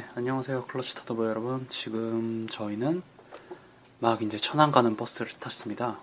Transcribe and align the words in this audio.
예, 0.00 0.04
안녕하세요. 0.14 0.64
클러치 0.64 0.94
타더보 0.94 1.26
여러분. 1.28 1.66
지금 1.68 2.48
저희는 2.48 3.02
막 3.98 4.22
이제 4.22 4.38
천안 4.38 4.72
가는 4.72 4.96
버스를 4.96 5.30
탔습니다. 5.38 5.98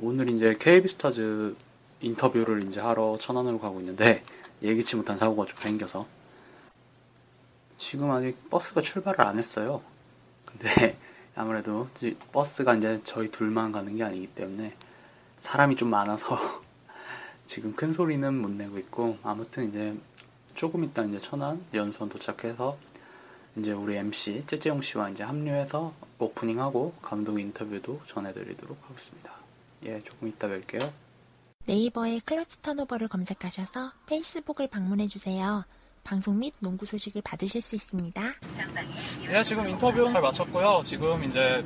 오늘 0.00 0.28
이제 0.30 0.56
KB스타즈 0.58 1.54
인터뷰를 2.00 2.64
이제 2.64 2.80
하러 2.80 3.16
천안으로 3.16 3.60
가고 3.60 3.78
있는데 3.78 4.24
예기치 4.62 4.96
못한 4.96 5.16
사고가 5.16 5.46
좀 5.46 5.56
생겨서 5.60 6.08
지금 7.76 8.10
아직 8.10 8.50
버스가 8.50 8.80
출발을 8.80 9.20
안 9.20 9.38
했어요. 9.38 9.80
근데 10.44 10.98
아무래도 11.36 11.86
지- 11.94 12.16
버스가 12.32 12.74
이제 12.74 13.00
저희 13.04 13.30
둘만 13.30 13.70
가는 13.70 13.94
게 13.94 14.02
아니기 14.02 14.26
때문에 14.26 14.74
사람이 15.42 15.76
좀 15.76 15.88
많아서 15.90 16.36
지금 17.46 17.76
큰 17.76 17.92
소리는 17.92 18.34
못 18.36 18.50
내고 18.50 18.76
있고 18.78 19.18
아무튼 19.22 19.68
이제 19.68 19.94
조금 20.56 20.82
있다 20.82 21.04
이제 21.04 21.20
천안 21.20 21.64
연수원 21.74 22.08
도착해서 22.08 22.76
이제 23.56 23.72
우리 23.72 23.96
MC 23.96 24.42
째째용 24.46 24.82
씨와 24.82 25.10
이제 25.10 25.22
합류해서 25.22 25.92
오프닝하고 26.18 26.94
감독 27.00 27.38
인터뷰도 27.38 28.02
전해드리도록 28.06 28.78
하겠습니다. 28.88 29.32
예, 29.84 30.00
조금 30.02 30.28
이따 30.28 30.46
뵐게요. 30.46 30.90
네이버에 31.66 32.20
클러치 32.24 32.62
턴오버를 32.62 33.08
검색하셔서 33.08 33.92
페이스북을 34.06 34.68
방문해주세요. 34.68 35.64
방송 36.04 36.38
및 36.38 36.54
농구 36.60 36.86
소식을 36.86 37.22
받으실 37.22 37.60
수 37.60 37.74
있습니다. 37.74 38.22
예, 39.30 39.42
지금 39.42 39.68
인터뷰를 39.68 40.20
마쳤고요. 40.20 40.82
지금 40.84 41.24
이제 41.24 41.64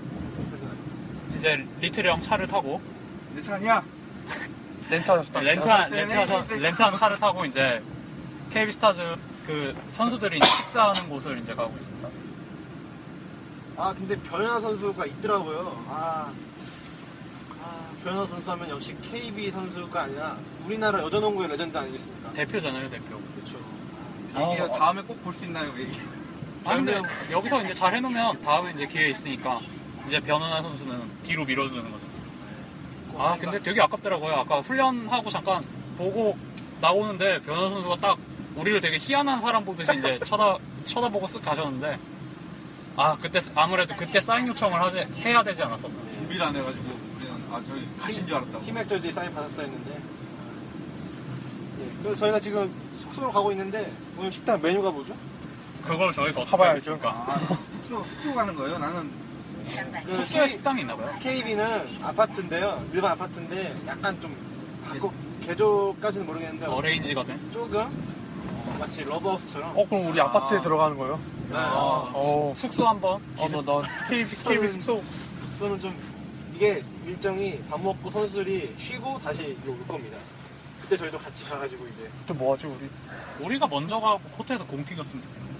이제 1.36 1.66
리틀 1.80 2.06
형 2.06 2.20
차를 2.20 2.46
타고 2.46 2.80
내차 3.34 3.56
아니야? 3.56 3.84
렌트 4.88 5.10
하셨다. 5.10 5.40
렌트한 5.40 5.90
렌트한 5.90 6.60
렌트한 6.60 6.94
차를 6.96 7.18
타고 7.18 7.44
이제 7.44 7.82
KB스타즈 8.50 9.16
그 9.50 9.74
선수들이 9.90 10.36
이제 10.36 10.46
식사하는 10.46 11.08
곳을 11.08 11.36
이제 11.38 11.52
가고 11.52 11.74
있습니다. 11.76 12.08
아 13.76 13.92
근데 13.92 14.16
변연하 14.16 14.60
선수가 14.60 15.06
있더라고요. 15.06 15.84
아, 15.88 16.32
아 17.60 17.86
변연하 18.04 18.26
선수 18.26 18.48
하면 18.52 18.68
역시 18.70 18.96
KB 19.02 19.50
선수가 19.50 20.02
아니라 20.02 20.36
우리나라 20.64 21.02
여자농구의 21.02 21.48
레전드 21.48 21.76
아니겠습니까? 21.76 22.32
대표잖아요, 22.32 22.88
대표. 22.90 23.20
그렇죠. 23.34 23.58
이게 24.36 24.64
이게 24.64 24.78
다음에 24.78 25.02
꼭 25.02 25.20
볼 25.24 25.34
수 25.34 25.44
있나요? 25.46 25.68
얘기? 25.76 25.98
아 26.64 26.76
근데 26.76 27.02
여기서 27.32 27.64
이제 27.64 27.74
잘 27.74 27.92
해놓으면 27.96 28.42
다음에 28.42 28.70
이제 28.70 28.86
기회 28.86 29.08
있으니까 29.10 29.58
이제 30.06 30.20
변은하 30.20 30.62
선수는 30.62 31.10
뒤로 31.24 31.44
밀어주는 31.44 31.90
거죠. 31.90 32.06
아 33.18 33.34
근데 33.36 33.60
되게 33.60 33.80
아깝더라고요. 33.82 34.32
아까 34.32 34.60
훈련하고 34.60 35.28
잠깐 35.28 35.64
보고 35.98 36.38
나오는데 36.80 37.40
변은하 37.42 37.68
선수가 37.70 37.96
딱 37.96 38.16
우리를 38.56 38.80
되게 38.80 38.98
희한한 38.98 39.40
사람 39.40 39.64
보듯이 39.64 39.96
이제 39.98 40.18
쳐다 40.26 40.56
쳐다보고 40.84 41.26
쓱 41.26 41.42
가셨는데 41.42 41.98
아 42.96 43.16
그때 43.20 43.40
아무래도 43.54 43.94
그때 43.96 44.20
사인 44.20 44.46
요청을 44.48 44.80
하지, 44.80 44.98
해야 44.98 45.42
되지 45.42 45.62
않았었나. 45.62 46.12
준비를 46.12 46.42
안 46.44 46.54
해가지고 46.56 46.84
우리는 47.16 47.34
아 47.50 47.60
저희 47.66 47.86
가신 47.98 48.26
줄 48.26 48.36
알았다고. 48.36 48.64
팀 48.64 48.76
액저지 48.76 49.12
사인 49.12 49.32
받았어야 49.34 49.66
했는데. 49.66 49.92
예, 51.80 51.86
그래서 52.02 52.16
저희가 52.16 52.40
지금 52.40 52.70
숙소로 52.92 53.30
가고 53.30 53.52
있는데 53.52 53.90
오늘 54.18 54.30
식당 54.30 54.60
메뉴가 54.60 54.90
뭐죠? 54.90 55.14
그걸 55.84 56.12
저희가 56.12 56.42
어떻게 56.42 56.62
알겠습니까? 56.62 57.08
아, 57.08 57.40
숙소 57.72 58.04
숙소 58.04 58.34
가는 58.34 58.54
거예요? 58.54 58.76
나는 58.78 59.10
그 60.04 60.14
숙소에 60.14 60.48
식당이 60.48 60.80
있나 60.82 60.96
봐요. 60.96 61.14
KB는 61.20 62.02
아파트인데요. 62.02 62.84
일반 62.92 63.12
아파트인데 63.12 63.74
약간 63.86 64.20
좀 64.20 64.36
바꿔 64.86 65.10
개조까지는 65.46 66.26
모르겠는데 66.26 66.66
어레인지가 66.66 67.24
된. 67.24 67.40
조금 67.52 67.80
어, 67.80 67.90
마치 68.80 69.04
러브하우스처럼 69.04 69.76
어, 69.76 69.86
그럼 69.86 70.06
우리 70.06 70.20
아 70.20 70.30
파트에 70.30 70.60
들어가는 70.60 70.96
거예요? 70.96 71.20
네. 71.50 71.56
어, 71.58 72.52
숙소 72.56 72.86
한번. 72.88 73.22
어, 73.36 73.48
나, 73.48 73.62
나, 73.62 73.82
KB, 74.08 74.24
KB 74.44 74.68
숙소. 74.68 75.02
저는 75.58 75.78
좀 75.80 75.94
이게 76.54 76.82
일정이 77.04 77.60
밥 77.68 77.80
먹고 77.80 78.10
선수들이 78.10 78.74
쉬고 78.78 79.18
다시 79.22 79.56
이거 79.62 79.72
올 79.72 79.86
겁니다. 79.86 80.16
그때 80.80 80.96
저희도 80.96 81.18
같이 81.18 81.44
가가지고 81.44 81.86
이제 81.88 82.10
또 82.26 82.34
뭐하지, 82.34 82.66
우리? 82.66 82.88
우리가 83.44 83.66
먼저 83.66 84.00
가고 84.00 84.20
호텔에서 84.38 84.64
공 84.66 84.84
튀겼으면 84.84 85.22
좋겠네. 85.22 85.50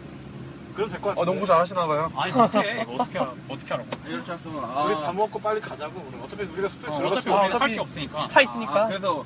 그럼 0.75 0.88
될것 0.88 1.06
어, 1.06 1.14
같은데. 1.14 1.30
농구 1.30 1.47
잘하시나봐요. 1.47 2.12
아니 2.16 2.32
어떻게 2.32 2.82
이거 2.82 2.92
어떻게 2.94 3.19
알아? 3.19 3.34
어떻게 3.48 3.75
하라고? 3.75 3.88
이렇게 4.09 4.32
했으면 4.32 4.56
우리 4.56 4.94
아, 4.94 4.98
밥 4.98 5.14
먹고 5.14 5.38
빨리 5.41 5.60
가자고. 5.60 6.03
그럼 6.03 6.22
어차피 6.25 6.44
우리가 6.44 6.69
숙소에 6.69 6.91
어, 6.91 6.97
들어갈 6.97 7.19
어차피 7.19 7.22
수 7.25 7.30
우리는 7.38 7.54
없할게 7.54 7.78
없으니까. 7.80 8.28
차 8.28 8.41
있으니까. 8.41 8.84
아, 8.84 8.86
그래서 8.86 9.25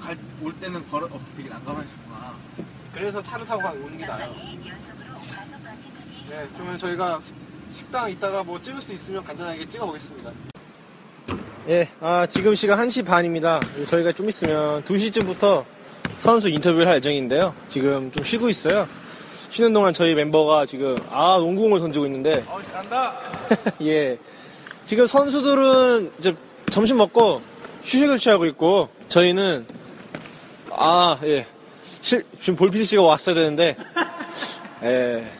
갈, 0.00 0.18
올 0.42 0.52
때는 0.58 0.90
걸어 0.90 1.06
어, 1.06 1.20
되게 1.36 1.48
난감하시구나. 1.48 2.16
그래서 2.94 3.22
차를 3.22 3.46
타고 3.46 3.62
가- 3.62 3.70
오는 3.72 3.96
게 3.96 4.06
나아요. 4.06 4.32
네, 6.28 6.46
그러면 6.54 6.78
저희가 6.78 7.20
식- 7.24 7.34
식당 7.76 8.10
이따가 8.10 8.42
뭐 8.44 8.60
찍을 8.60 8.80
수 8.80 8.92
있으면 8.92 9.24
간단하게 9.24 9.68
찍어 9.68 9.86
보겠습니다. 9.86 10.30
예, 11.68 11.88
아, 12.00 12.26
지금 12.26 12.54
시간 12.54 12.78
1시 12.78 13.04
반입니다. 13.04 13.60
저희가 13.88 14.12
좀 14.12 14.28
있으면 14.28 14.82
2시쯤부터 14.84 15.64
선수 16.18 16.48
인터뷰를 16.48 16.86
할 16.86 16.96
예정인데요. 16.96 17.54
지금 17.68 18.10
좀 18.12 18.22
쉬고 18.24 18.48
있어요. 18.48 18.88
쉬는 19.50 19.72
동안 19.72 19.92
저희 19.92 20.14
멤버가 20.14 20.66
지금, 20.66 20.96
아, 21.10 21.36
농구공을 21.38 21.80
던지고 21.80 22.06
있는데, 22.06 22.44
어 22.48 22.60
잘한다. 22.62 23.18
예. 23.82 24.18
지금 24.84 25.06
선수들은 25.06 26.12
이제 26.18 26.34
점심 26.70 26.96
먹고 26.98 27.42
휴식을 27.84 28.18
취하고 28.18 28.46
있고, 28.46 28.88
저희는, 29.08 29.66
아, 30.72 31.18
예. 31.24 31.46
실, 32.00 32.24
지금 32.40 32.56
볼피디 32.56 32.84
씨가 32.84 33.02
왔어야 33.02 33.34
되는데, 33.34 33.76
예. 34.82 35.30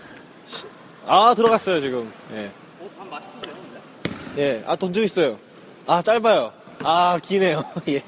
시- 0.49 0.65
아, 1.07 1.35
들어갔어요, 1.35 1.81
지금. 1.81 2.13
예. 2.33 2.51
예. 4.39 4.65
아, 4.67 4.77
던지고 4.77 5.05
있어요. 5.05 5.39
아, 5.87 6.03
짧아요. 6.03 6.53
아, 6.83 7.19
기네요. 7.23 7.65
예. 7.89 8.03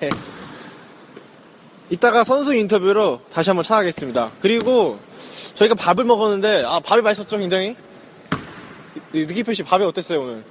이따가 1.91 2.24
선수 2.24 2.54
인터뷰로 2.54 3.20
다시 3.32 3.50
한번 3.50 3.64
찾아가겠습니다. 3.64 4.30
그리고 4.41 4.98
저희가 5.54 5.74
밥을 5.74 6.04
먹었는데, 6.04 6.64
아, 6.66 6.80
밥이 6.80 7.02
맛있었죠, 7.02 7.38
굉장히? 7.38 7.76
이- 9.12 9.20
느끼표 9.26 9.52
씨 9.52 9.62
밥이 9.62 9.84
어땠어요, 9.84 10.20
오늘? 10.22 10.44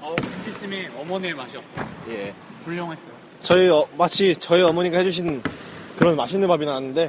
어, 0.00 0.14
김치찜이 0.16 0.88
어머니의 0.98 1.34
맛이었어요. 1.34 1.88
예. 2.10 2.34
훌륭했어요. 2.64 3.14
저희 3.42 3.68
어- 3.68 3.86
마치 3.98 4.34
저희 4.36 4.62
어머니가 4.62 4.98
해주신 4.98 5.42
그런 5.96 6.16
맛있는 6.16 6.48
밥이 6.48 6.64
나왔는데 6.66 7.08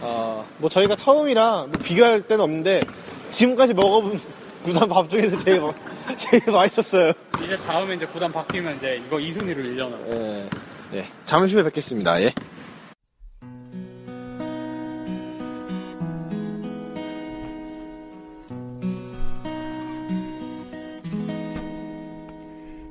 어, 0.00 0.46
뭐 0.58 0.68
저희가 0.68 0.96
처음이라 0.96 1.66
뭐 1.70 1.70
비교할 1.82 2.22
데는 2.26 2.44
없는데 2.44 2.82
지금까지 3.30 3.74
먹어본 3.74 4.20
구단 4.64 4.88
밥 4.88 5.08
중에서 5.08 5.38
제일 5.38 5.60
마- 5.60 5.72
제일 6.16 6.42
맛있었어요. 6.46 7.12
이제 7.44 7.56
다음에 7.58 7.94
이제 7.94 8.06
구단 8.06 8.32
바뀌면 8.32 8.76
이제 8.76 9.00
이거 9.06 9.20
이순위를 9.20 9.64
일려나고. 9.64 10.10
예. 10.12 10.48
예. 10.94 11.04
잠시 11.24 11.54
후에 11.54 11.62
뵙겠습니다. 11.64 12.20
예. 12.22 12.32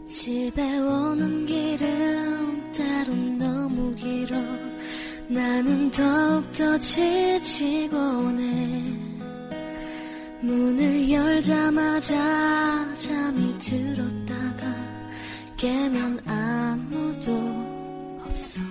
집에 0.06 0.62
오는 0.80 1.46
길은 1.46 2.72
때론 2.72 3.38
너무 3.38 3.94
길어 3.96 4.36
나는 5.30 5.92
더욱더 5.92 6.78
지치곤 6.78 8.40
해 8.40 8.84
문을 10.42 11.12
열자마자 11.12 12.94
잠이 12.94 13.60
들었다가 13.60 14.74
깨면 15.58 16.22
아무도 16.26 17.32
없어 18.26 18.62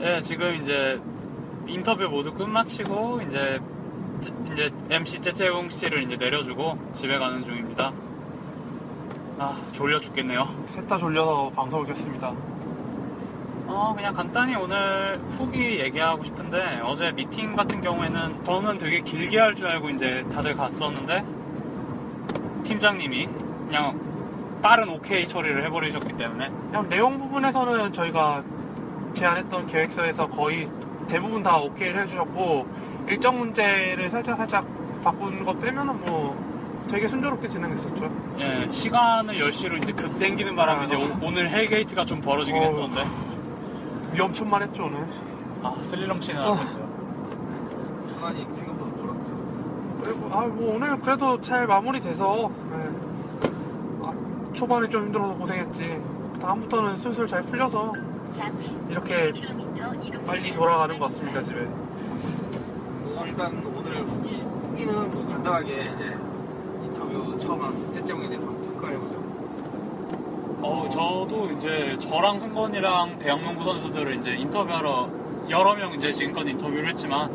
예, 0.00 0.20
지금 0.20 0.54
이제 0.56 1.00
인터뷰 1.66 2.04
모두 2.04 2.32
끝마치고 2.32 3.22
이제 3.22 3.58
이제 4.52 4.70
MC 4.90 5.20
째째웅 5.20 5.70
씨를 5.70 6.04
이제 6.04 6.16
내려주고 6.16 6.78
집에 6.92 7.18
가는 7.18 7.42
중입니다. 7.44 7.92
아 9.38 9.60
졸려 9.72 9.98
죽겠네요. 9.98 10.64
셋 10.68 10.86
다 10.86 10.96
졸려서 10.98 11.50
방송을 11.54 11.86
켰습니다. 11.86 12.32
어, 13.76 13.92
그냥 13.94 14.14
간단히 14.14 14.54
오늘 14.54 15.18
후기 15.30 15.80
얘기하고 15.80 16.22
싶은데 16.22 16.80
어제 16.84 17.10
미팅 17.10 17.56
같은 17.56 17.80
경우에는 17.80 18.44
저는 18.44 18.78
되게 18.78 19.00
길게 19.00 19.38
할 19.38 19.54
줄 19.54 19.66
알고 19.66 19.90
이제 19.90 20.24
다들 20.32 20.56
갔었는데 20.56 21.24
팀장님이 22.64 23.28
그냥 23.66 23.98
빠른 24.62 24.88
오케이 24.88 25.26
처리를 25.26 25.64
해버리셨기 25.64 26.16
때문에 26.16 26.48
그냥 26.70 26.88
내용 26.88 27.18
부분에서는 27.18 27.92
저희가 27.92 28.42
제안했던 29.14 29.66
계획서에서 29.66 30.28
거의 30.28 30.68
대부분 31.08 31.42
다 31.42 31.58
오케이를 31.58 32.02
해주셨고 32.02 32.66
일정 33.08 33.38
문제를 33.38 34.08
살짝 34.08 34.36
살짝 34.38 34.64
바꾼 35.02 35.42
거 35.44 35.52
빼면은 35.52 36.00
뭐 36.06 36.34
되게 36.88 37.06
순조롭게 37.08 37.48
진행됐었죠. 37.48 38.10
예, 38.38 38.66
시간을 38.70 39.34
10시로 39.38 39.82
이제 39.82 39.92
급 39.92 40.18
땡기는 40.18 40.54
바람에 40.56 40.86
이제 40.86 40.96
오- 40.96 41.18
오늘 41.26 41.50
hell 41.50 41.72
gate가 41.72 42.04
좀 42.04 42.20
벌어지긴 42.20 42.62
어. 42.62 42.64
했었는데 42.66 43.33
위험천만 44.14 44.62
했죠 44.62 44.84
오늘. 44.84 45.06
아 45.62 45.74
스릴 45.82 46.06
넘치는 46.08 46.40
하루였어요 46.40 48.04
천안이 48.14 48.46
생각보다 48.54 49.02
멀었죠. 49.02 50.00
그리고 50.02 50.28
아뭐 50.32 50.74
오늘 50.76 50.98
그래도 51.00 51.40
잘 51.40 51.66
마무리돼서 51.66 52.50
네. 52.70 52.90
아, 54.02 54.12
초반에 54.52 54.88
좀 54.88 55.06
힘들어서 55.06 55.34
고생했지. 55.34 56.00
다음부터는 56.40 56.96
슬슬 56.98 57.26
잘 57.26 57.42
풀려서 57.42 57.92
이렇게 58.90 59.32
빨리 60.26 60.52
돌아가는 60.52 60.98
것 60.98 61.06
같습니다 61.06 61.42
집에. 61.42 61.62
뭐 61.62 63.24
일단 63.26 63.62
오늘 63.64 64.02
후기 64.04 64.42
후기는 64.42 65.10
뭐 65.12 65.26
간단하게 65.26 65.82
이제 65.82 66.16
인터뷰 66.82 67.38
처음 67.38 67.62
한 67.62 67.92
째정에 67.92 68.28
대해서. 68.28 68.53
어, 70.66 70.88
저도 70.88 71.50
이제 71.50 71.94
저랑 72.00 72.40
승건이랑 72.40 73.18
대학농구 73.18 73.62
선수들을 73.64 74.16
이제 74.16 74.32
인터뷰하러 74.32 75.10
여러 75.50 75.74
명 75.74 75.92
이제 75.92 76.10
지금까지 76.10 76.52
인터뷰를 76.52 76.88
했지만 76.88 77.30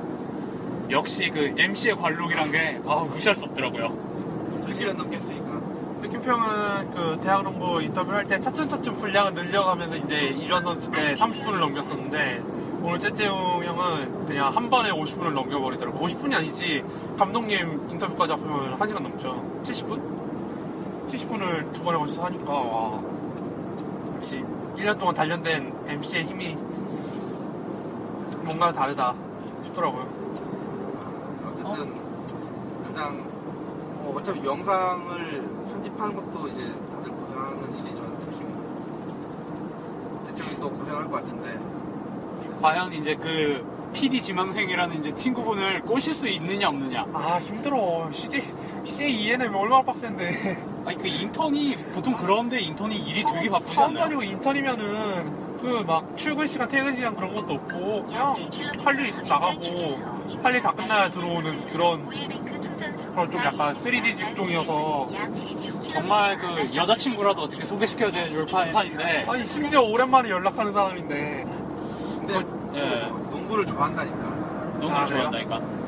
역시 0.90 1.30
그 1.30 1.54
MC의 1.56 1.96
관록이란 1.96 2.52
게 2.52 2.82
아, 2.88 3.04
무시할 3.04 3.36
수 3.36 3.46
없더라고요. 3.46 4.66
1년 4.68 4.98
넘겠으니까. 4.98 5.60
느낌평은 6.02 6.92
그 6.96 7.20
대학농구 7.22 7.84
인터뷰할 7.84 8.26
때 8.26 8.40
차츰차츰 8.40 8.96
분량을 8.96 9.36
늘려가면서 9.36 9.96
이제 9.98 10.30
이전 10.30 10.64
선수 10.64 10.90
때 10.90 11.14
30분을 11.14 11.60
넘겼었는데 11.60 12.42
오늘 12.82 13.00
째째웅 13.00 13.64
형은 13.64 14.26
그냥 14.26 14.56
한 14.56 14.72
번에 14.72 14.90
50분을 14.90 15.34
넘겨버리더라고 15.34 16.00
50분이 16.08 16.34
아니지 16.34 16.84
감독님 17.20 17.90
인터뷰까지 17.92 18.32
합하면 18.32 18.80
1시간 18.80 19.04
넘죠 19.04 19.62
70분? 19.64 20.02
70분을 21.10 21.74
두 21.74 21.84
번에 21.84 21.98
걸쳐서 22.00 22.26
하니까 22.26 22.52
와 22.52 23.19
역시 24.20 24.44
1년 24.76 25.00
동안 25.00 25.16
단련된 25.16 25.74
MC의 25.88 26.26
힘이 26.26 26.56
뭔가 28.44 28.72
다르다 28.74 29.16
싶더라고요. 29.64 30.04
어쨌든 31.46 31.94
가장 32.84 33.24
어, 34.02 34.14
어차피 34.18 34.44
영상을 34.46 35.44
편집하는 35.72 36.16
것도 36.18 36.48
이제 36.50 36.70
다들 36.94 37.12
고생하는 37.14 37.78
일이지만 37.78 38.18
특히 38.20 38.46
째정이 40.26 40.60
또 40.60 40.70
고생할 40.70 41.06
것 41.06 41.12
같은데. 41.12 41.58
과연 42.62 42.92
이제 42.92 43.16
그 43.16 43.66
PD 43.94 44.22
지망생이라는 44.22 45.00
이제 45.00 45.16
친구분을 45.16 45.82
꼬실 45.84 46.14
수 46.14 46.28
있느냐 46.28 46.68
없느냐. 46.68 47.06
아 47.14 47.40
힘들어. 47.40 48.10
CJ, 48.12 48.44
CJ 48.84 49.12
ENM 49.12 49.56
얼마나 49.56 49.82
빡센데 49.82 50.69
아니 50.90 50.98
그 50.98 51.08
인턴이 51.08 51.78
보통 51.94 52.16
그런데 52.18 52.60
인턴이 52.60 52.96
일이 52.98 53.24
되게 53.24 53.48
바쁘지 53.48 53.76
사원 53.76 53.92
않나요? 53.92 54.06
다니고 54.06 54.24
인턴이면은 54.24 55.50
그 55.60 55.84
막 55.86 56.18
출근 56.18 56.48
시간 56.48 56.68
퇴근 56.68 56.96
시간 56.96 57.16
그런 57.16 57.36
것도 57.36 57.54
없고 57.54 58.06
그냥 58.08 58.36
할 58.84 59.00
일 59.00 59.10
있으면 59.10 59.30
나가고 59.30 59.60
할 60.42 60.56
일 60.56 60.62
다 60.64 60.72
끝나야 60.72 61.10
들어오는 61.12 61.68
그런 61.68 62.10
그런 62.10 63.30
좀 63.32 63.40
약간 63.44 63.76
3D 63.76 64.18
직종이어서 64.18 65.10
정말 65.90 66.38
그 66.40 66.74
여자친구라도 66.76 67.44
어떻게 67.44 67.64
소개시켜줄 67.66 68.48
판인데 68.48 69.26
아니 69.30 69.46
심지어 69.46 69.82
오랜만에 69.84 70.30
연락하는 70.30 70.74
사람인데 70.74 71.46
근데 72.20 72.34
그, 72.34 72.72
예. 72.76 73.08
또 73.10 73.16
농구를 73.38 73.66
좋아한다니까 73.66 74.18
너무 74.80 74.92
아, 74.96 75.06
좋아한다니까. 75.06 75.79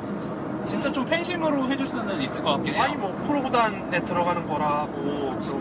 진짜 0.71 0.89
좀 0.89 1.03
팬심으로 1.03 1.67
해줄 1.67 1.85
수는 1.85 2.21
있을 2.21 2.41
것 2.41 2.51
같긴 2.51 2.73
해요. 2.73 2.81
아니 2.83 2.95
뭐 2.95 3.11
프로구단에 3.27 4.05
들어가는 4.05 4.47
거라고 4.47 5.35
또 5.37 5.59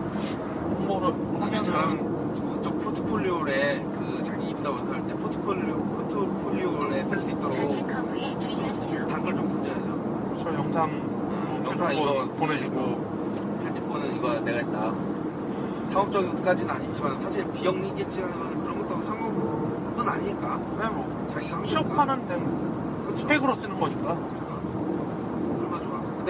홍보를 0.76 1.08
하면은 1.42 1.64
잘하면 1.64 2.54
그쪽 2.54 2.78
포트폴리오에 2.78 3.84
그 3.98 4.22
자기 4.22 4.50
입사 4.50 4.70
원서할 4.70 5.04
때 5.08 5.14
포트폴리오 5.14 5.74
포트폴리오에 5.76 7.04
쓸 7.06 7.18
수 7.18 7.30
있도록 7.32 7.52
단글 9.08 9.34
좀 9.34 9.48
던져야죠. 9.48 10.36
저 10.44 10.54
영상 10.54 10.88
음, 10.88 11.64
영상 11.66 11.92
이거 11.92 12.24
보내주고 12.38 13.60
편집본은 13.64 14.14
이거 14.14 14.40
내가 14.42 14.58
했다. 14.58 14.94
상업적까지는 15.90 16.72
아니지만 16.72 17.18
사실 17.18 17.44
비영리겠지만 17.50 18.60
그런 18.60 18.78
것도 18.78 19.02
상업은 19.02 20.08
아니니까. 20.08 20.56
그냥 20.76 20.94
뭐 20.94 21.26
자기가. 21.32 21.62
취업하는 21.64 22.28
데 22.28 22.38
그렇죠. 23.02 23.16
스펙으로 23.16 23.54
쓰는 23.54 23.80
거니까 23.80 24.16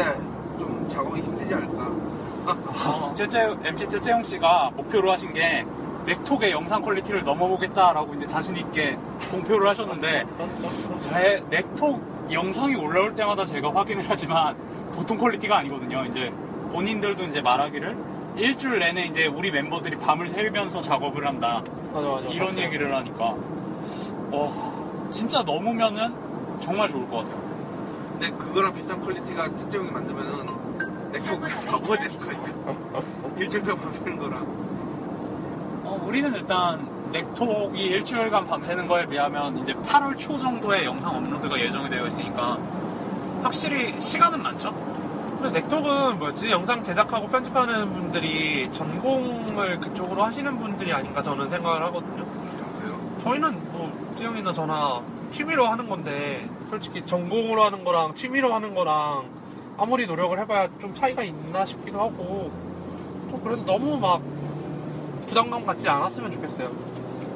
근데 0.00 0.18
좀 0.58 0.88
작업이 0.88 1.20
힘들지 1.20 1.54
않을까. 1.54 1.90
어, 2.46 3.12
째째, 3.14 3.54
MC 3.62 3.86
째째형 3.86 4.22
씨가 4.22 4.70
목표로 4.74 5.12
하신 5.12 5.34
게 5.34 5.64
넥톡의 6.06 6.52
영상 6.52 6.80
quality를 6.80 7.22
넘어보겠다라고 7.22 8.14
이제 8.14 8.26
자신 8.26 8.56
있게 8.56 8.96
공표를 9.30 9.68
하셨는데 9.68 10.24
제 10.96 11.44
넥톡 11.50 12.30
영상이 12.32 12.74
올라올 12.76 13.14
때마다 13.14 13.44
제가 13.44 13.74
확인을 13.74 14.04
하지만 14.08 14.56
보통 14.94 15.18
quality가 15.18 15.58
아니거든요. 15.58 16.04
이제 16.06 16.32
본인들도 16.72 17.24
이제 17.24 17.42
말하기를 17.42 17.96
일주일 18.36 18.78
내내 18.78 19.04
이제 19.06 19.26
우리 19.26 19.50
멤버들이 19.50 19.98
밤을 19.98 20.28
새면서 20.28 20.80
작업을 20.80 21.26
한다. 21.26 21.62
맞아 21.92 22.08
맞아 22.08 22.26
이런 22.28 22.46
봤어요. 22.48 22.64
얘기를 22.64 22.94
하니까 22.96 23.34
어, 24.32 25.08
진짜 25.10 25.42
넘으면은 25.42 26.14
정말 26.60 26.88
좋을 26.88 27.06
것 27.10 27.18
같아요. 27.18 27.49
근데 28.20 28.36
그거랑 28.36 28.74
비슷한 28.74 29.00
quality가 29.00 29.48
특정이 29.56 29.90
만들면은 29.90 31.10
내쪽 31.10 31.40
바꿔야 31.40 31.96
되는 32.00 32.18
거니까. 32.18 33.02
일주일 33.38 33.62
동안 33.62 33.80
밤새는 33.80 34.18
거랑. 34.18 34.42
어, 35.84 36.02
우리는 36.04 36.34
일단 36.34 36.86
넥톡이 37.12 37.80
일주일간 37.80 38.46
밤새는 38.46 38.86
거에 38.86 39.06
비하면 39.06 39.56
이제 39.56 39.72
8월 39.72 40.18
초 40.18 40.36
정도에 40.36 40.84
영상 40.84 41.16
업로드가 41.16 41.58
예정이 41.58 41.88
되어 41.88 42.06
있으니까 42.08 42.58
확실히 43.42 43.98
시간은 43.98 44.42
많죠? 44.42 44.70
근데 45.40 45.58
넥톡은 45.62 46.18
뭐지 46.18 46.50
영상 46.50 46.84
제작하고 46.84 47.26
편집하는 47.26 47.90
분들이 47.90 48.70
전공을 48.70 49.80
그쪽으로 49.80 50.24
하시는 50.24 50.58
분들이 50.58 50.92
아닌가 50.92 51.22
저는 51.22 51.48
생각을 51.48 51.82
하거든요. 51.84 52.26
그래요? 52.78 53.00
저희는 53.24 53.72
뭐 53.72 54.14
태영이나 54.18 54.52
저나 54.52 55.00
취미로 55.30 55.66
하는 55.66 55.88
건데 55.88 56.48
솔직히 56.68 57.04
전공으로 57.06 57.64
하는 57.64 57.84
거랑 57.84 58.14
취미로 58.14 58.52
하는 58.52 58.74
거랑 58.74 59.28
아무리 59.78 60.06
노력을 60.06 60.38
해봐야 60.38 60.68
좀 60.78 60.94
차이가 60.94 61.22
있나 61.22 61.64
싶기도 61.64 62.00
하고 62.00 62.50
좀 63.30 63.40
그래서 63.42 63.64
너무 63.64 63.98
막 63.98 64.20
부담감 65.26 65.64
갖지 65.64 65.88
않았으면 65.88 66.32
좋겠어요. 66.32 66.70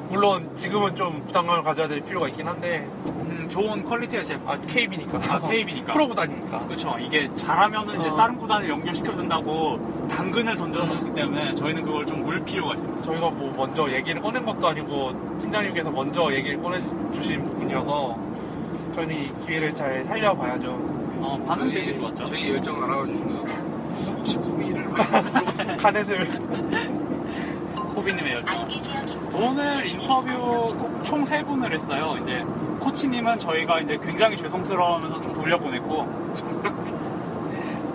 물론 0.09 0.49
지금은 0.55 0.95
좀 0.95 1.23
부담감을 1.27 1.63
가져야 1.63 1.87
될 1.87 2.01
필요가 2.01 2.27
있긴 2.27 2.47
한데 2.47 2.87
음, 3.07 3.47
좋은 3.49 3.83
퀄리티의 3.83 4.23
제아 4.23 4.57
KB니까 4.67 5.17
아, 5.29 5.39
KB니까. 5.47 5.93
프로 5.93 6.07
구단이니까 6.07 6.65
그렇죠. 6.67 6.95
이게 6.99 7.29
잘하면은 7.35 7.99
이제 7.99 8.09
어. 8.09 8.15
다른 8.15 8.37
구단을 8.37 8.69
연결시켜준다고 8.69 10.07
당근을 10.09 10.55
던져줬기 10.55 11.13
때문에 11.13 11.53
저희는 11.55 11.83
그걸 11.83 12.05
좀 12.05 12.25
물 12.25 12.43
필요가 12.43 12.73
있습니다. 12.73 13.03
저희가 13.03 13.29
뭐 13.29 13.53
먼저 13.55 13.91
얘기를 13.91 14.19
꺼낸 14.19 14.43
것도 14.45 14.67
아니고 14.67 15.37
팀장님께서 15.39 15.91
먼저 15.91 16.33
얘기를 16.33 16.59
꺼내주신 16.61 17.43
부분이어서 17.43 18.17
저희는 18.95 19.15
이 19.15 19.31
기회를 19.45 19.73
잘 19.75 20.03
살려봐야죠. 20.05 20.69
어, 21.19 21.43
반응 21.47 21.69
되게 21.69 21.93
좋았죠. 21.93 22.25
저희 22.25 22.49
열정 22.49 22.83
알아봐 22.83 23.05
주시고요. 23.05 23.43
혹시 24.17 24.37
고민을 24.37 24.89
카넷을 25.77 26.25
호비님의 27.95 28.33
열정. 28.41 28.67
오늘 29.37 29.85
인터뷰 29.85 30.75
총 31.03 31.25
세 31.25 31.43
분을 31.43 31.71
했어요. 31.73 32.17
이제 32.21 32.43
코치님은 32.79 33.39
저희가 33.39 33.79
이제 33.79 33.97
굉장히 34.03 34.37
죄송스러워하면서 34.37 35.21
좀 35.21 35.33
돌려보냈고 35.33 36.05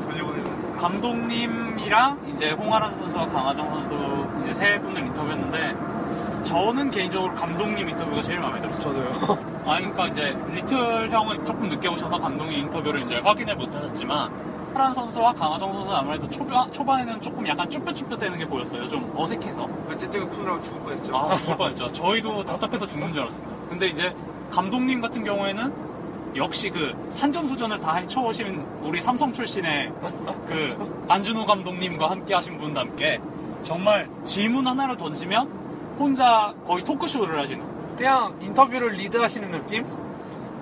돌려보내는 0.06 0.76
감독님이랑 0.78 2.18
이제 2.34 2.50
홍아란 2.50 2.94
선수와 2.96 3.26
강하정 3.26 3.70
선수 3.70 4.26
이제 4.42 4.52
세 4.52 4.78
분을 4.80 5.06
인터뷰했는데 5.06 6.42
저는 6.42 6.90
개인적으로 6.90 7.34
감독님 7.34 7.88
인터뷰가 7.88 8.22
제일 8.22 8.40
마음에 8.40 8.60
들었어요. 8.60 8.82
저도요. 8.82 9.38
아, 9.66 9.76
그러니까 9.78 10.06
이제 10.08 10.36
리틀 10.52 11.10
형은 11.10 11.44
조금 11.44 11.68
늦게 11.68 11.86
오셔서 11.88 12.18
감독님 12.18 12.60
인터뷰를 12.60 13.02
이제 13.02 13.16
확인을 13.18 13.54
못 13.56 13.72
하셨지만 13.74 14.30
파란 14.72 14.94
선수와 14.94 15.32
강하정 15.34 15.72
선수는 15.72 15.96
아무래도 15.96 16.28
초반, 16.28 16.70
초반에는 16.72 17.20
조금 17.20 17.46
약간 17.46 17.68
쭈뼛쭈뼛대는 17.68 18.38
게 18.38 18.46
보였어요. 18.46 18.88
좀 18.88 19.12
어색해서. 19.16 19.68
째째가 19.98 20.26
푸느라고 20.28 20.62
죽을 20.62 20.80
뻔했죠. 20.80 21.16
아, 21.16 21.36
죽을 21.36 21.56
뻔했죠. 21.56 21.92
저희도 21.92 22.44
답답해서 22.44 22.86
죽는 22.86 23.12
줄 23.12 23.22
알았습니다. 23.22 23.54
근데 23.68 23.88
이제 23.88 24.14
감독님 24.50 25.00
같은 25.00 25.24
경우에는 25.24 25.90
역시 26.36 26.70
그 26.70 26.94
산전수전을 27.10 27.80
다 27.80 27.96
헤쳐오신 27.96 28.64
우리 28.82 29.00
삼성 29.00 29.32
출신의 29.32 29.92
그 30.46 31.04
안준호 31.08 31.44
감독님과 31.44 32.10
함께 32.10 32.34
하신 32.34 32.56
분답게 32.56 33.20
정말 33.62 34.08
질문 34.24 34.66
하나를 34.66 34.96
던지면 34.96 35.48
혼자 35.98 36.54
거의 36.66 36.84
토크쇼를 36.84 37.40
하시는 37.42 37.62
그냥 37.96 38.34
인터뷰를 38.40 38.92
리드하시는 38.92 39.50
느낌? 39.50 39.84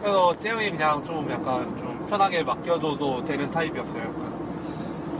그래서 0.00 0.34
재영이 0.34 0.70
그냥 0.70 1.04
좀 1.04 1.30
약간 1.30 1.64
좀 1.78 1.87
편하게 2.08 2.42
맡겨줘도 2.42 3.24
되는 3.24 3.50
타입이었어요. 3.50 4.02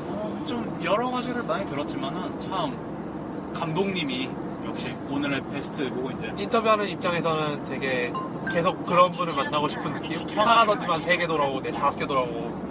어, 0.08 0.44
좀 0.46 0.80
여러 0.82 1.10
가지를 1.10 1.42
많이 1.44 1.66
들었지만은 1.66 2.40
참 2.40 2.74
감독님이 3.54 4.28
역시 4.66 4.94
오늘의 5.08 5.42
베스트 5.52 5.88
보고 5.90 6.10
이제 6.10 6.32
인터뷰하는 6.36 6.88
입장에서는 6.88 7.64
되게 7.64 8.12
계속 8.50 8.84
그런 8.86 9.10
분을 9.12 9.34
만나고 9.34 9.68
싶은 9.68 9.92
느낌? 9.94 10.28
하나 10.38 10.64
던지면 10.64 11.02
세 11.02 11.16
개 11.16 11.26
돌아오고, 11.26 11.60
네, 11.62 11.70
다섯 11.72 11.96
개 11.98 12.06
돌아오고. 12.06 12.68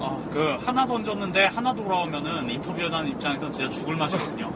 아, 0.00 0.18
그 0.32 0.56
하나 0.64 0.86
던졌는데 0.86 1.46
하나 1.46 1.72
돌아오면은 1.72 2.50
인터뷰하는 2.50 3.08
입장에서 3.10 3.50
진짜 3.50 3.70
죽을 3.70 3.94
맛이거든요. 3.96 4.50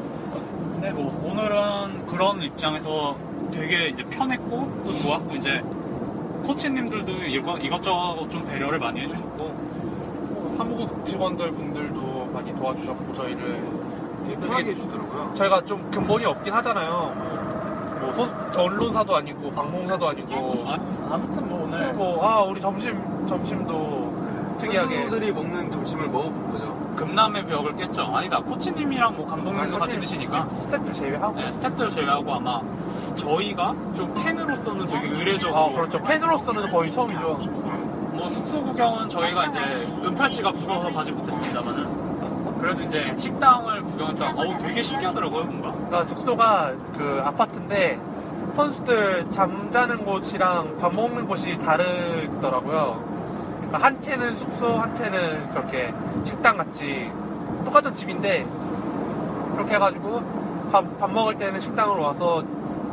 근데 0.72 0.90
뭐 0.92 1.22
오늘은 1.30 2.06
그런 2.06 2.42
입장에서 2.42 3.16
되게 3.52 3.88
이제 3.88 4.02
편했고 4.04 4.82
또 4.84 4.96
좋았고 4.96 5.36
이제 5.36 5.62
코치님들도 6.46 7.12
이것, 7.12 7.58
이것저것 7.58 8.28
좀 8.30 8.44
배려를 8.46 8.78
많이 8.78 9.00
해주셨고 9.00 9.44
뭐 9.44 10.54
사무국 10.56 11.04
직원들 11.04 11.50
분들도 11.52 12.30
많이 12.32 12.54
도와주셨고, 12.54 13.14
저희를. 13.14 13.62
되게 14.24 14.36
편하게 14.38 14.70
해주더라고요. 14.70 15.34
저희가 15.34 15.64
좀 15.64 15.90
근본이 15.90 16.24
없긴 16.24 16.52
하잖아요. 16.54 17.12
뭐, 18.00 18.12
소, 18.12 18.60
언론사도 18.60 19.16
아니고, 19.16 19.50
방송사도 19.52 20.08
아니고. 20.08 20.64
아, 20.66 20.78
아무튼 21.10 21.48
뭐 21.48 21.64
오늘 21.64 21.88
그리고, 21.92 22.24
아, 22.24 22.42
우리 22.42 22.60
점심, 22.60 23.26
점심도 23.26 24.56
특이하게. 24.58 24.96
선수들이 25.02 25.32
먹는 25.32 25.70
점심을 25.70 26.08
먹어본 26.08 26.52
거죠. 26.52 26.75
금남의 26.96 27.46
벽을 27.46 27.76
깼죠. 27.76 28.02
아니다 28.16 28.40
코치님이랑 28.40 29.16
뭐 29.16 29.26
감독님도 29.26 29.78
같이 29.78 30.00
드시니까 30.00 30.48
스태프들 30.54 30.92
제외하고. 30.92 31.36
네, 31.36 31.52
스태프들 31.52 31.90
제외하고 31.90 32.34
아마 32.34 32.60
저희가 33.14 33.74
좀 33.94 34.12
팬으로서는 34.14 34.86
되게 34.86 35.08
의례적으로 35.08 35.56
아, 35.56 35.70
그렇죠. 35.72 36.02
팬으로서는 36.02 36.70
거의 36.70 36.90
처음이죠. 36.90 37.38
뭐 38.12 38.30
숙소 38.30 38.64
구경은 38.64 39.08
저희가 39.10 39.46
이제 39.46 39.58
은팔찌가 40.04 40.50
무서워서 40.50 40.92
가지 40.92 41.12
못했습니다만은 41.12 42.06
그래도 42.60 42.82
이제 42.82 43.14
식당을 43.16 43.84
구경했다. 43.84 44.32
어우 44.34 44.58
되게 44.58 44.82
신기하더라고요 44.82 45.44
뭔가. 45.44 45.70
그러니까 45.72 46.04
숙소가 46.04 46.72
그 46.96 47.20
아파트인데 47.24 48.00
선수들 48.54 49.30
잠자는 49.30 50.04
곳이랑 50.04 50.78
밥 50.78 50.94
먹는 50.94 51.26
곳이 51.28 51.58
다르더라고요. 51.58 53.15
그러니까 53.66 53.78
한 53.78 54.00
채는 54.00 54.34
숙소, 54.34 54.66
한 54.66 54.94
채는 54.94 55.50
그렇게 55.50 55.92
식당 56.24 56.56
같이 56.56 57.10
똑같은 57.64 57.92
집인데 57.92 58.46
그렇게 59.54 59.74
해가지고 59.74 60.22
밥, 60.70 60.98
밥 60.98 61.10
먹을 61.10 61.36
때는 61.36 61.60
식당으로 61.60 62.02
와서 62.02 62.42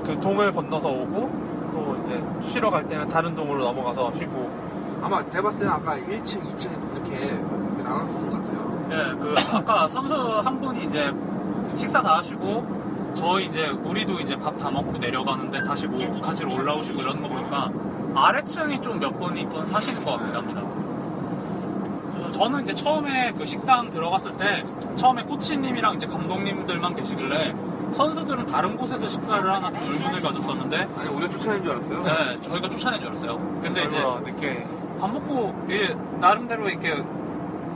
그 0.05 0.19
동을 0.19 0.51
건너서 0.51 0.89
오고 0.89 1.71
또 1.73 2.03
이제 2.05 2.23
쉬러 2.41 2.69
갈 2.69 2.87
때는 2.87 3.07
다른 3.07 3.35
동으로 3.35 3.63
넘어가서 3.63 4.11
쉬고 4.13 4.51
아마 5.01 5.23
제가 5.29 5.43
봤을 5.43 5.59
때는 5.59 5.73
아까 5.73 5.95
1층, 5.97 6.41
2층 6.41 6.69
이렇게 6.93 7.31
나눴을 7.83 8.29
것 8.29 8.43
같아요. 8.43 8.87
예, 8.91 8.95
그 9.19 9.35
아까 9.57 9.87
선수 9.87 10.13
한 10.43 10.59
분이 10.61 10.85
이제 10.85 11.11
식사 11.75 12.01
다 12.01 12.17
하시고 12.17 13.11
저희 13.13 13.45
이제 13.45 13.67
우리도 13.67 14.19
이제 14.19 14.35
밥 14.37 14.57
다 14.57 14.71
먹고 14.71 14.97
내려가는데 14.97 15.63
다시 15.65 15.87
뭐 15.87 15.99
가지러 16.21 16.53
올라오시고 16.53 17.01
이러는 17.01 17.21
거 17.21 17.27
보니까 17.27 17.69
아래층이 18.15 18.81
좀 18.81 18.99
몇 18.99 19.19
분이 19.19 19.49
또 19.49 19.65
사시는 19.65 20.03
것 20.05 20.11
같긴 20.17 20.35
합니다. 20.35 20.61
그래서 22.13 22.31
저는 22.31 22.63
이제 22.63 22.73
처음에 22.73 23.31
그 23.37 23.45
식당 23.45 23.89
들어갔을 23.89 24.35
때 24.37 24.63
처음에 24.95 25.23
코치님이랑 25.23 25.95
이제 25.95 26.05
감독님들만 26.07 26.95
계시길래 26.95 27.53
선수들은 27.93 28.45
다른 28.47 28.75
곳에서 28.77 29.07
식사를 29.07 29.51
하나 29.51 29.71
좀 29.71 29.91
의문을 29.91 30.21
가졌었는데 30.21 30.87
아니, 30.97 31.09
오히려 31.09 31.29
쫓아낸 31.29 31.61
줄 31.63 31.71
알았어요. 31.73 32.03
네, 32.03 32.41
저희가 32.41 32.69
쫓아낸 32.69 32.99
줄 32.99 33.09
알았어요. 33.09 33.59
근데 33.61 33.83
이제 33.85 33.99
늦게 34.25 34.65
밥 34.99 35.11
먹고 35.11 35.53
예, 35.69 35.95
나름대로 36.19 36.69
이렇게 36.69 37.03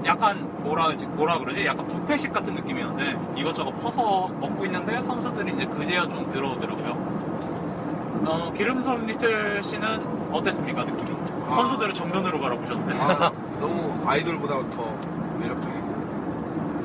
약간 0.05 0.47
뭐라 0.63 0.85
그러지 0.87 1.05
뭐라 1.07 1.39
그러지 1.39 1.65
약간 1.65 1.85
뷔페식 1.87 2.31
같은 2.31 2.53
느낌이었는데 2.55 3.39
이것저것 3.39 3.71
퍼서 3.77 4.27
먹고 4.39 4.65
있는데 4.65 5.01
선수들이 5.01 5.53
이제 5.53 5.65
그제야 5.65 6.07
좀 6.07 6.29
들어오더라고요. 6.31 7.17
어, 8.25 8.51
기름선 8.55 9.05
리틀 9.05 9.61
씨는 9.61 10.16
어땠습니까 10.31 10.83
느낌이? 10.83 11.17
아. 11.47 11.49
선수들을 11.55 11.93
정면으로 11.93 12.39
바라보셨는데. 12.39 12.97
아, 12.99 13.31
너무 13.59 13.97
아이돌보다 14.05 14.55
더 14.69 14.93
매력적이고 15.39 15.87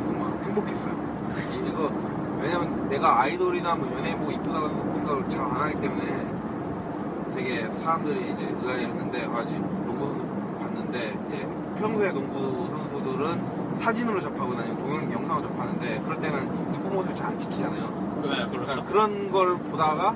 정말 0.06 0.44
행복했어요. 0.44 0.94
이- 1.54 1.68
이거 1.68 1.90
왜냐면 2.40 2.88
내가 2.88 3.20
아이돌이나 3.22 3.74
뭐 3.74 3.90
연예인 3.98 4.18
보고 4.18 4.30
이쁘다고 4.32 4.68
생각을 4.94 5.28
잘 5.28 5.40
안 5.44 5.50
하기 5.62 5.80
때문에 5.80 6.26
되게 7.34 7.68
사람들이 7.70 8.20
이제 8.32 8.54
의아해했는데 8.62 9.28
아직 9.34 9.54
농구 9.86 10.06
선수 10.08 10.26
봤는데 10.60 11.14
이제 11.28 11.48
평소에 11.80 12.12
농구 12.12 12.66
선수들은 12.68 13.62
사진으로 13.80 14.20
접하거나 14.20 14.60
아니면 14.60 14.78
동영 14.78 15.12
영상으로 15.12 15.48
접하는데 15.48 16.00
그럴 16.04 16.20
때는 16.20 16.74
이쁜 16.74 16.92
모습을 16.94 17.14
잘 17.14 17.28
안 17.28 17.38
찍히잖아요. 17.38 18.20
네, 18.22 18.28
그렇죠. 18.50 18.50
그러니까 18.50 18.84
그런 18.84 19.30
걸 19.32 19.56
보다가 19.58 20.14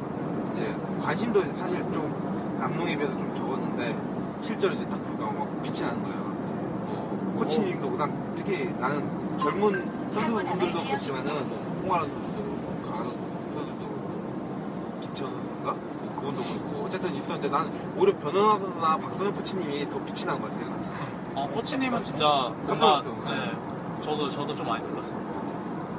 이제 0.52 0.75
관심도 1.02 1.40
사실 1.54 1.78
좀 1.92 2.14
남농에 2.58 2.96
비해서 2.96 3.12
좀 3.12 3.34
적었는데 3.34 3.96
실제로 4.42 4.75
이제 4.75 4.84
딱 4.88 4.96
보니까 5.04 5.32
막 5.32 5.62
빛이 5.62 5.80
나는 5.82 6.02
거예요. 6.02 6.16
뭐 6.86 7.34
코치님도 7.38 7.96
난 7.96 8.32
특히 8.34 8.72
나는 8.78 9.38
젊은 9.38 10.10
선수분들도 10.12 10.80
그렇지만은 10.80 11.48
뭐 11.48 11.58
홍아란 11.84 12.08
선수도 12.10 12.42
그렇고 12.42 12.82
강하도 12.90 13.10
선수도 13.54 13.78
그렇고 13.78 14.98
김천 15.00 15.30
선수인가 15.30 15.72
뭐 15.72 16.14
그분도 16.16 16.42
그렇고 16.42 16.84
어쨌든 16.86 17.14
있었는데 17.14 17.48
나는 17.48 17.70
오히려 17.96 18.16
변현아 18.18 18.58
선수나 18.58 18.96
박선영 18.98 19.34
코치님이 19.34 19.90
더 19.90 19.98
빛이 20.04 20.25
나는 20.25 20.40
것 20.40 20.50
같아요. 20.50 20.76
어, 21.34 21.48
코치님은 21.52 22.02
진짜 22.02 22.26
뭔가 22.66 22.75
놀랐어요. 23.02 23.14
네, 23.26 23.52
저도 24.02 24.30
저도 24.30 24.54
좀 24.54 24.66
많이 24.68 24.86
놀랐어요. 24.88 25.26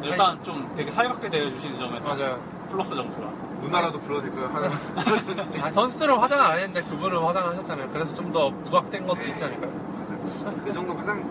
일단 0.03 0.41
좀 0.43 0.71
되게 0.75 0.89
살갑게 0.89 1.29
대해주시는 1.29 1.77
점에서 1.77 2.07
맞아요. 2.07 2.39
플러스 2.69 2.95
점수가. 2.95 3.27
누나라도 3.61 3.99
불러도 3.99 4.23
될까요? 4.23 4.49
하나. 4.53 4.69
아, 5.67 5.71
선수들은 5.71 6.17
화장을 6.17 6.43
안 6.45 6.57
했는데 6.59 6.81
그분은 6.83 7.17
화장을 7.19 7.49
하셨잖아요. 7.51 7.89
그래서 7.91 8.13
좀 8.15 8.27
더 8.31 8.51
부각된 8.65 9.07
것도 9.07 9.21
있지 9.21 9.43
않을까요? 9.43 9.71
그 10.65 10.73
정도 10.73 10.93
화장 10.93 11.23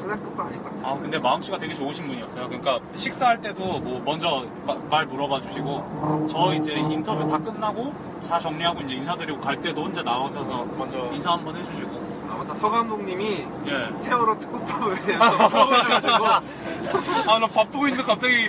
화장급도 0.00 0.42
아닐 0.42 0.62
것 0.62 0.76
같아요. 0.76 0.94
아 0.94 0.98
근데 1.00 1.18
마음씨가 1.18 1.58
되게 1.58 1.74
좋으신 1.74 2.06
분이었어요. 2.06 2.46
그러니까 2.48 2.78
식사할 2.94 3.40
때도 3.40 3.80
뭐 3.80 4.00
먼저 4.04 4.44
마- 4.64 4.76
말 4.88 5.04
물어봐 5.06 5.40
주시고 5.40 6.28
저 6.30 6.54
이제 6.54 6.72
인터뷰 6.74 7.26
다 7.26 7.36
끝나고 7.38 7.92
다 8.26 8.38
정리하고 8.38 8.80
이제 8.82 8.94
인사드리고 8.94 9.40
갈 9.40 9.60
때도 9.60 9.82
혼자 9.84 10.02
나오셔서 10.04 10.64
먼저 10.78 10.98
인사 11.12 11.32
한번 11.32 11.56
해주시고 11.56 11.90
아 12.30 12.36
맞다 12.36 12.54
서 12.54 12.70
감독님이 12.70 13.44
예. 13.66 13.92
세월호 14.02 14.38
특급법에 14.38 14.94
대해서 15.02 15.30
물어보셔가지고 15.48 16.26
아, 16.26 17.38
나 17.40 17.46
바쁘고 17.48 17.88
있는데 17.88 18.04
갑자기 18.06 18.48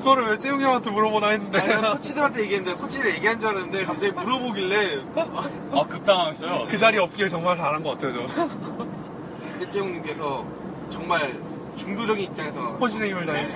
그거를 0.00 0.24
왜 0.28 0.38
재웅이 0.38 0.64
형한테 0.64 0.90
물어보나 0.90 1.28
했는데. 1.28 1.58
아니, 1.60 1.80
난 1.80 1.92
코치들한테 1.92 2.42
얘기했는데 2.42 2.78
코치들 2.80 3.14
얘기한 3.16 3.38
줄 3.40 3.48
알았는데 3.50 3.84
갑자기 3.84 4.12
물어보길래 4.12 5.04
아 5.72 5.84
급당했어요. 5.86 6.66
그 6.68 6.78
자리에 6.78 7.00
없길 7.00 7.28
정말 7.28 7.56
잘한 7.56 7.82
것 7.82 7.90
같아요, 7.90 8.12
저. 8.26 9.58
째째형님께서 9.58 10.44
정말 10.90 11.38
중도적인 11.76 12.24
입장에서 12.24 12.60
혼신의 12.80 13.10
힘을 13.10 13.26
다해. 13.26 13.54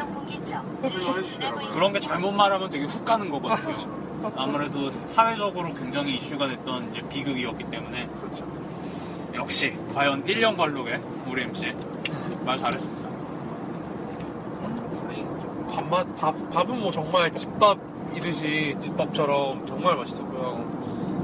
해주시더라고요. 0.83 1.71
그런 1.71 1.93
게 1.93 2.01
잘못 2.01 2.31
말하면 2.33 2.69
되게 2.71 2.85
훅 2.85 3.05
가는 3.05 3.29
거거든요. 3.31 4.05
아무래도 4.37 4.91
사회적으로 4.91 5.75
굉장히 5.75 6.17
이슈가 6.17 6.47
됐던 6.49 6.91
이제 6.93 7.03
비극이었기 7.09 7.65
때문에 7.71 8.09
그렇죠. 8.21 8.47
역시 9.35 9.77
과연 9.95 10.25
1년 10.25 10.57
관록에 10.57 11.01
우리 11.27 11.43
MC 11.43 11.75
말 12.45 12.57
잘했습니다. 12.57 13.04
밥맛, 15.85 16.17
밥, 16.17 16.51
밥은 16.51 16.81
뭐 16.81 16.91
정말 16.91 17.31
집밥이듯이 17.33 18.77
집밥처럼 18.81 19.67
정말 19.67 19.97
맛있었고요. 19.97 20.65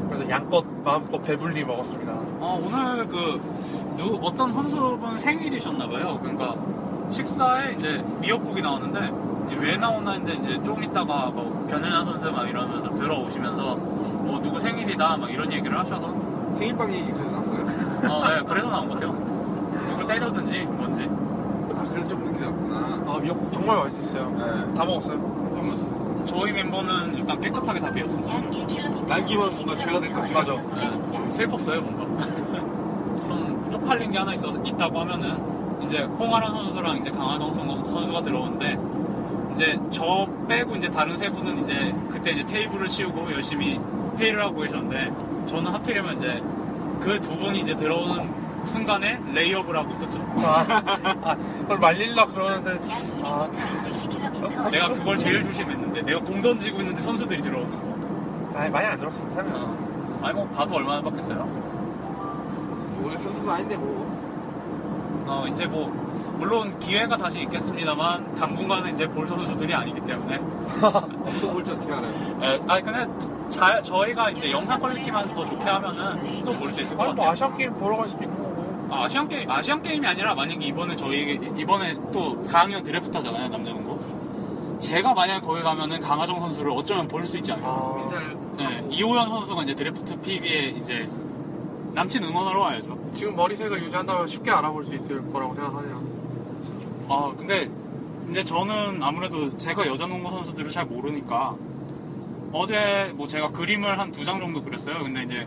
그래서 0.09 0.29
양껏 0.29 0.65
마음껏 0.85 1.19
배불리 1.23 1.65
먹었습니다. 1.65 2.13
아, 2.13 2.61
오늘 2.63 3.07
그, 3.07 3.41
누, 3.97 4.19
어떤 4.23 4.53
선수분 4.53 5.19
생일이셨나봐요. 5.19 6.19
그러니까, 6.21 6.57
식사에 7.11 7.75
이제 7.75 8.05
미역국이 8.21 8.61
나왔는데, 8.61 9.57
왜 9.57 9.77
나오나 9.77 10.13
했는데, 10.13 10.35
이제 10.35 10.63
좀 10.63 10.83
있다가 10.83 11.27
뭐, 11.27 11.67
변현아 11.71 12.05
선수 12.05 12.31
막 12.31 12.49
이러면서 12.49 12.95
들어오시면서, 12.95 13.77
뭐, 13.77 14.41
누구 14.43 14.59
생일이다, 14.59 15.17
막 15.17 15.31
이런 15.31 15.53
얘기를 15.53 15.79
하셔서, 15.79 16.13
생일빵 16.57 16.93
얘기 16.93 17.13
그래서 17.13 17.31
나온 17.31 17.47
거예요? 17.47 18.13
어, 18.13 18.29
네, 18.29 18.43
그래서 18.47 18.69
나온 18.71 18.89
것 18.89 18.95
같아요. 18.95 19.13
누굴 19.89 20.07
때려든지 20.07 20.59
뭔지. 20.63 21.09
아, 21.77 21.85
그래서 21.91 22.09
좀 22.09 22.25
늦게 22.25 22.45
갔구나. 22.45 23.00
아 23.11 23.19
미역국 23.19 23.53
정말 23.53 23.77
맛있었어요. 23.79 24.31
네. 24.31 24.75
다 24.75 24.85
먹었어요. 24.85 26.25
저희 26.27 26.53
멤버는 26.53 27.17
일단 27.17 27.41
깨끗하게 27.41 27.81
다 27.81 27.91
비웠어요. 27.91 28.25
남기면 29.09 29.51
뭔가 29.51 29.77
죄가 29.77 29.99
될 30.01 30.13
것 30.13 30.21
같아. 30.23 30.39
맞아. 30.41 30.53
네, 30.77 31.31
슬펐어요 31.31 31.81
뭔가. 31.83 32.25
그럼 33.23 33.69
쪽팔린 33.71 34.13
게 34.13 34.19
하나 34.19 34.33
있어 34.35 34.49
있다고 34.65 35.01
하면은 35.01 35.37
이제 35.85 36.03
홍아란 36.03 36.53
선수랑 36.55 36.99
이제 36.99 37.11
강하동 37.11 37.53
선- 37.53 37.89
선수가 37.89 38.23
들어오는데 38.23 38.79
이제 39.55 39.79
저 39.91 40.29
빼고 40.47 40.77
이제 40.77 40.89
다른 40.89 41.17
세 41.19 41.29
분은 41.31 41.63
이제 41.65 41.93
그때 42.11 42.31
이제 42.33 42.45
테이블을 42.47 42.87
치우고 42.87 43.33
열심히 43.33 43.81
회의를 44.19 44.45
하고 44.45 44.61
계셨는데 44.61 45.47
저는 45.47 45.73
하필이면 45.73 46.17
이제 46.17 46.41
그 47.01 47.19
두 47.21 47.35
분이 47.37 47.61
이제 47.63 47.75
들어오는 47.75 48.40
순간에 48.67 49.21
레이업을 49.33 49.77
하고 49.77 49.91
있었죠. 49.93 50.21
아, 50.45 51.37
그걸 51.63 51.79
말릴라 51.79 52.27
그러는데 52.27 52.79
아, 53.25 53.49
내가 54.71 54.89
그걸 54.91 55.19
제일 55.19 55.43
조심했는데 55.43 56.03
내가 56.03 56.21
공 56.21 56.41
던지고 56.41 56.81
있는데 56.81 57.01
선수들이 57.01 57.41
들어오는 57.43 57.71
거. 57.71 57.91
많이 58.59 58.71
많이 58.71 58.87
안 58.87 58.99
들었어 58.99 59.21
괜찮아요. 59.23 59.55
어. 59.57 60.21
아니 60.23 60.35
뭐 60.35 60.47
봐도 60.49 60.77
얼마나 60.77 61.01
봤겠어요. 61.03 61.49
원래 63.03 63.17
선수도 63.17 63.51
아닌데 63.51 63.77
뭐. 63.77 64.11
어 65.27 65.47
이제 65.47 65.65
뭐 65.65 65.89
물론 66.39 66.77
기회가 66.81 67.17
다시 67.17 67.43
있겠습니다만 67.43 68.35
당분간은 68.35 68.93
이제 68.95 69.07
볼 69.07 69.29
선수들이 69.29 69.73
아니기 69.73 70.01
때문에 70.01 70.39
또 71.41 71.51
볼지 71.53 71.71
어떻게 71.71 71.93
알아요? 71.93 72.13
에, 72.43 72.59
아니 72.67 72.83
근데 72.83 73.07
자, 73.49 73.81
저희가 73.83 74.31
이제 74.31 74.51
영상 74.51 74.81
quality만 74.81 75.27
더 75.29 75.45
좋게 75.47 75.65
하면은 75.69 76.45
또 76.45 76.53
볼 76.59 76.73
수 76.73 76.81
있을 76.81 76.97
것 76.97 77.05
아니 77.05 77.13
뭐 77.15 77.27
같아요. 77.27 77.31
아시안 77.31 77.57
게임 77.57 77.73
보러 77.75 77.97
갈 77.99 78.09
수도 78.09 78.25
있고. 78.25 78.40
아, 78.91 79.05
아시안 79.05 79.29
게임 79.29 79.51
아시안 79.51 79.83
게임이 79.83 80.07
아니라 80.07 80.35
만약에 80.35 80.65
이번에 80.67 80.97
저희 80.97 81.35
이번에 81.57 81.95
또 82.13 82.41
4학년 82.43 82.83
드래프트잖아요 82.85 83.49
남자농구. 83.49 84.79
제가 84.81 85.13
만약에 85.15 85.41
거기 85.47 85.63
가면은 85.63 86.01
강아정 86.01 86.41
선수를 86.41 86.71
어쩌면 86.73 87.07
볼 87.07 87.25
수 87.25 87.37
있지 87.37 87.53
않을까. 87.53 87.69
아, 87.69 88.01
인사를 88.03 88.37
네, 88.57 88.85
이호현 88.91 89.29
선수가 89.29 89.63
이제 89.65 89.75
드래프트 89.75 90.21
pick에 90.21 90.75
이제 90.81 91.09
남친 91.95 92.23
응원하러 92.25 92.61
와야죠. 92.61 92.99
지금 93.13 93.37
머리색을 93.37 93.83
유지한다면 93.85 94.27
쉽게 94.27 94.51
알아볼 94.51 94.85
수 94.85 94.95
있을 94.95 95.29
거라고 95.31 95.55
생각하네요. 95.55 96.03
아 97.09 97.33
근데 97.37 97.69
이제 98.31 98.45
저는 98.45 99.03
아무래도 99.03 99.57
제가 99.59 99.87
여자 99.87 100.07
농구 100.07 100.31
선수들을 100.31 100.71
잘 100.71 100.85
모르니까 100.87 101.55
어제 102.53 103.13
뭐 103.17 103.27
제가 103.27 103.49
그림을 103.51 103.99
한 103.99 104.13
두 104.13 104.25
장 104.25 104.39
정도 104.41 104.63
그렸어요. 104.63 105.03
근데 105.03 105.23
이제 105.25 105.47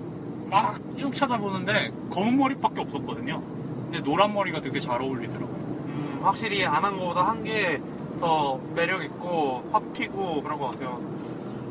막 0.53 0.79
쭉 0.95 1.15
찾아보는데 1.15 1.91
검은 2.11 2.37
머리밖에 2.37 2.81
없었거든요. 2.81 3.41
근데 3.85 3.99
노란 4.01 4.31
머리가 4.33 4.61
되게 4.61 4.79
잘 4.79 5.01
어울리더라고요. 5.01 5.47
음, 5.57 6.19
확실히 6.23 6.63
안 6.65 6.83
한 6.83 6.97
거보다 6.99 7.27
한 7.27 7.43
게 7.43 7.81
더 8.19 8.57
매력 8.75 9.03
있고 9.03 9.63
확 9.71 9.91
튀고 9.93 10.43
그런 10.43 10.57
것 10.59 10.69
같아요. 10.71 11.01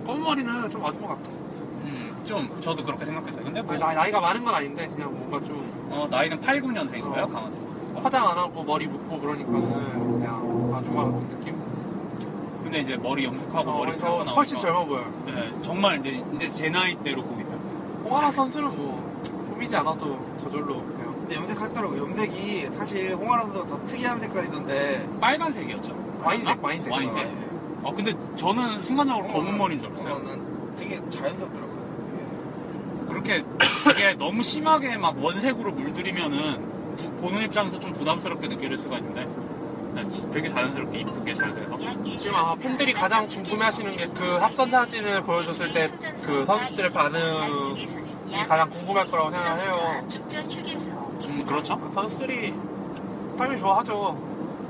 검은 0.04 0.22
머리는 0.22 0.70
좀 0.70 0.82
맞은 0.82 1.00
것 1.00 1.08
같아. 1.08 1.30
음, 1.30 2.20
좀 2.24 2.60
저도 2.60 2.82
그렇게 2.84 3.04
생각했어요. 3.04 3.44
근데 3.44 3.62
뭐 3.62 3.72
아니, 3.74 3.80
나, 3.80 3.92
나이 3.94 4.10
가 4.10 4.20
많은 4.20 4.44
건 4.44 4.52
아닌데 4.54 4.88
그냥 4.94 5.12
뭔가 5.16 5.38
좀 5.46 5.64
어, 5.90 6.06
나이는 6.10 6.40
8, 6.40 6.60
9년생인가요? 6.60 7.32
어. 7.34 7.50
선수가? 7.80 8.00
화장 8.02 8.28
안 8.28 8.36
하고 8.36 8.62
머리 8.64 8.86
묶고 8.88 9.20
그러니까 9.20 9.50
는 9.50 10.18
그냥 10.18 10.74
아줌마 10.76 11.04
같은 11.04 11.28
느낌? 11.28 11.54
근데 12.64 12.80
이제 12.80 12.96
머리 12.96 13.24
염색하고 13.24 13.70
어, 13.70 13.78
머리 13.78 13.92
저 13.92 13.98
풀고 13.98 14.14
나오니까 14.16 14.32
훨씬 14.34 14.58
젊어 14.58 14.84
보여요. 14.84 15.10
네, 15.26 15.52
정말 15.62 15.98
이제 16.00 16.22
이제 16.34 16.48
제 16.50 16.68
나이대로 16.70 17.22
보이네요. 17.22 17.41
홍하나 18.12 18.30
선수는 18.30 18.76
뭐 18.76 19.22
꾸미지 19.54 19.74
않아도 19.74 20.18
저절로 20.42 20.82
그냥 20.82 21.14
근데 21.20 21.34
염색하더라고. 21.36 21.96
염색이 21.98 22.66
사실 22.76 23.14
홍아라 23.14 23.44
선수가 23.44 23.66
더 23.68 23.86
특이한 23.86 24.20
색깔이던데. 24.20 25.08
빨간색이었죠. 25.18 26.18
와인색, 26.22 26.48
아? 26.48 26.58
와인색. 26.60 26.92
와인색? 26.92 27.28
아 27.84 27.90
근데 27.90 28.14
저는 28.36 28.82
순간적으로 28.82 29.26
검은 29.28 29.56
머리인 29.56 29.80
줄 29.80 29.88
알았어요. 29.88 30.12
어, 30.14 30.18
난 30.18 30.74
되게 30.76 30.96
자연스럽더라고요. 31.08 31.72
그렇게 33.08 33.42
되게 33.96 34.12
너무 34.14 34.42
심하게 34.42 34.98
막 34.98 35.16
원색으로 35.18 35.72
물들이면은 35.72 36.60
부- 36.98 37.10
보는 37.22 37.42
입장에서 37.44 37.80
좀 37.80 37.94
부담스럽게 37.94 38.46
느껴질 38.46 38.76
수가 38.76 38.98
있는데 38.98 39.24
네, 39.24 39.30
되게 40.32 40.48
자연스럽게 40.48 41.00
이쁘게 41.00 41.34
잘 41.34 41.54
돼서 41.54 41.78
지금 42.16 42.34
아마 42.34 42.54
팬들이 42.54 42.92
가장 42.92 43.26
궁금해하시는 43.28 43.96
게 43.96 44.06
그 44.12 44.36
합성 44.36 44.70
사진을 44.70 45.22
보여줬을 45.22 45.72
때 45.72 45.90
그 46.24 46.44
선수들의 46.44 46.92
반응이 46.92 47.86
가장 48.48 48.68
궁금할 48.70 49.08
거라고 49.08 49.30
생각해요. 49.30 50.04
음 51.28 51.44
그렇죠? 51.46 51.78
선수들이 51.92 52.54
당연히 53.38 53.60
좋아하죠. 53.60 54.16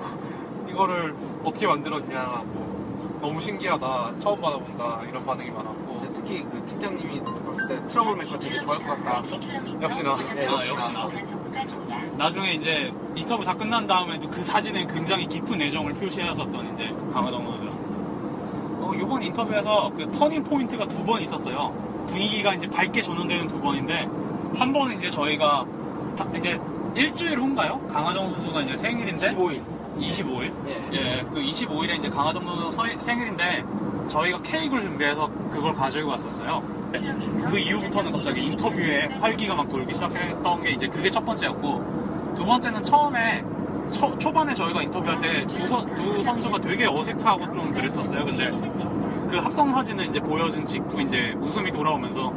이거를 0.68 1.14
어떻게 1.44 1.66
만들었냐, 1.66 2.42
뭐 2.46 3.18
너무 3.20 3.40
신기하다, 3.40 4.12
처음 4.20 4.40
받아본다 4.40 5.02
이런 5.08 5.24
반응이 5.24 5.50
많았고 5.50 6.00
근데 6.00 6.12
특히 6.14 6.42
그 6.44 6.64
팀장님이 6.66 7.20
봤을 7.22 7.66
때 7.68 7.86
트러블 7.86 8.16
메이커 8.16 8.38
되게 8.38 8.58
좋아할 8.60 8.84
것 8.84 9.04
같다. 9.04 9.22
역시나 9.82 10.16
네, 10.34 10.46
아, 10.48 10.52
역시나. 10.52 10.76
역시나 10.76 11.08
나중에 12.16 12.52
이제 12.52 12.92
인터뷰 13.14 13.44
다 13.44 13.54
끝난 13.54 13.86
다음에도 13.86 14.28
그 14.28 14.42
사진에 14.42 14.86
굉장히 14.86 15.26
깊은 15.26 15.60
애정을 15.60 15.94
표시하셨던 15.94 16.74
이제 16.74 16.94
강아정 17.12 17.44
선수였습니다. 17.46 17.92
어, 18.84 18.92
이번 18.94 19.22
인터뷰에서 19.22 19.90
그 19.96 20.10
turning 20.10 20.42
point가 20.44 20.86
두 20.86 21.02
번 21.04 21.22
있었어요. 21.22 21.72
분위기가 22.06 22.54
이제 22.54 22.66
밝게 22.68 23.00
전환되는 23.00 23.48
두 23.48 23.60
번인데 23.60 24.08
한 24.56 24.72
번은 24.72 24.98
이제 24.98 25.10
저희가 25.10 25.64
다- 26.16 26.26
이제 26.36 26.60
일주일 26.94 27.38
후인가요? 27.38 27.78
강아정 27.92 28.30
선수가 28.34 28.60
이제 28.62 28.76
생일인데 28.76 29.28
25일. 29.28 29.62
25일? 29.98 30.52
예. 30.68 30.88
예, 30.92 31.24
그 31.32 31.40
25일에 31.40 31.96
이제 31.96 32.08
강아정 32.08 32.44
선수 32.44 32.70
서- 32.72 32.98
생일인데 32.98 33.64
저희가 34.08 34.40
케이크를 34.42 34.82
준비해서 34.82 35.30
그걸 35.50 35.74
가지고 35.74 36.10
왔었어요. 36.10 36.62
그 37.46 37.58
이후부터는 37.58 38.12
갑자기 38.12 38.44
인터뷰에 38.46 39.06
활기가 39.20 39.54
막 39.54 39.68
돌기 39.68 39.94
시작했던 39.94 40.62
게 40.62 40.70
이제 40.70 40.86
그게 40.86 41.10
첫 41.10 41.24
번째였고 41.24 42.32
두 42.36 42.44
번째는 42.44 42.82
처음에 42.82 43.44
초, 43.90 44.16
초반에 44.18 44.54
저희가 44.54 44.82
인터뷰할 44.82 45.20
때두 45.20 45.54
두 45.94 46.22
선수가 46.22 46.58
되게 46.60 46.86
어색하고 46.86 47.44
좀 47.52 47.72
그랬었어요. 47.72 48.24
근데 48.24 48.50
그 49.28 49.36
합성 49.38 49.70
사진을 49.72 50.06
이제 50.06 50.20
보여준 50.20 50.64
직후 50.64 51.00
이제 51.02 51.34
웃음이 51.40 51.70
돌아오면서 51.72 52.32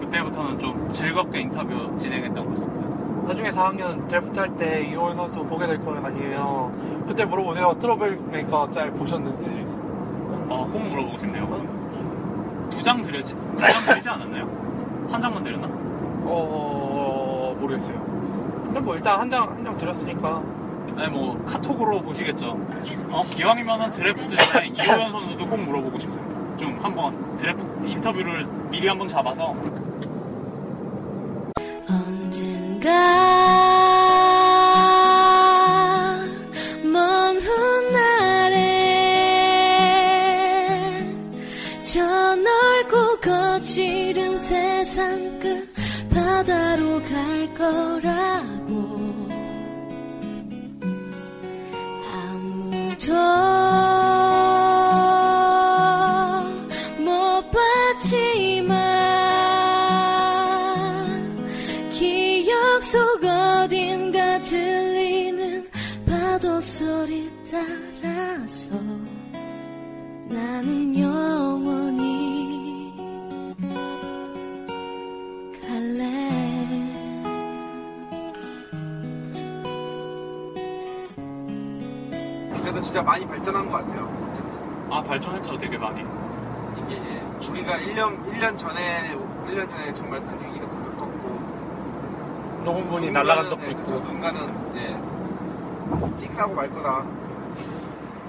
그때부터는 0.00 0.58
좀 0.58 0.88
즐겁게 0.92 1.40
인터뷰 1.40 1.96
진행했던 1.96 2.44
것 2.44 2.50
같습니다. 2.54 2.86
나중에 3.26 3.50
4학년 3.50 4.06
드래프트 4.08 4.38
할 4.38 4.56
때 4.56 4.86
이호현 4.88 5.16
선수 5.16 5.42
보게 5.44 5.66
될거 5.66 5.92
아니에요. 5.94 6.72
그때 7.08 7.24
물어보세요. 7.24 7.76
트러블 7.80 8.20
메이커 8.30 8.70
짤 8.70 8.90
보셨는지. 8.92 9.50
어, 10.48 10.68
꼭 10.72 10.78
물어보고 10.78 11.18
싶네요. 11.18 11.75
두장 12.86 13.02
드렸지, 13.02 13.34
두장 13.56 13.84
드리지 13.86 14.08
않았나요? 14.08 15.08
한 15.10 15.20
장만 15.20 15.42
드렸나? 15.42 15.66
어 16.22 17.52
모르겠어요. 17.58 18.00
근데 18.64 18.78
뭐 18.78 18.94
일단 18.94 19.18
한 19.18 19.28
장 19.28 19.42
한 19.48 19.64
장 19.64 19.76
드렸으니까 19.76 20.40
아니 20.96 21.10
뭐 21.10 21.36
카톡으로 21.46 22.00
보시겠죠. 22.02 22.50
어, 23.10 23.24
기왕이면은 23.28 23.90
드래프트 23.90 24.36
전에 24.36 24.68
이호연 24.68 25.10
선수도 25.10 25.48
꼭 25.48 25.56
물어보고 25.62 25.98
싶습니다. 25.98 26.56
좀 26.56 26.78
한번 26.80 27.36
드래프트 27.38 27.86
인터뷰를 27.88 28.46
미리 28.70 28.86
한번 28.86 29.08
잡아서 29.08 29.52
언젠가 31.90 33.25
갈거 47.56 48.35
진짜 82.96 83.10
많이 83.10 83.26
발전한 83.26 83.70
것 83.70 83.76
같아요. 83.76 84.08
아 84.90 85.02
발전했죠 85.02 85.58
되게 85.58 85.76
많이. 85.76 86.02
이게 86.80 87.22
우리가 87.50 87.76
1년, 87.76 88.32
1년 88.32 88.56
전에, 88.56 89.14
1년 89.48 89.68
전에 89.68 89.92
정말 89.92 90.24
큰 90.24 90.42
위기도 90.46 90.66
겪었고. 90.66 92.62
녹음 92.64 92.88
분이 92.88 93.10
날아간 93.10 93.50
적도 93.50 93.66
네, 93.66 93.72
있고. 93.72 93.82
그쵸. 93.82 93.94
누군가는 93.96 94.70
이제 94.70 94.96
찍사고 96.16 96.54
말 96.54 96.70
거다. 96.70 97.04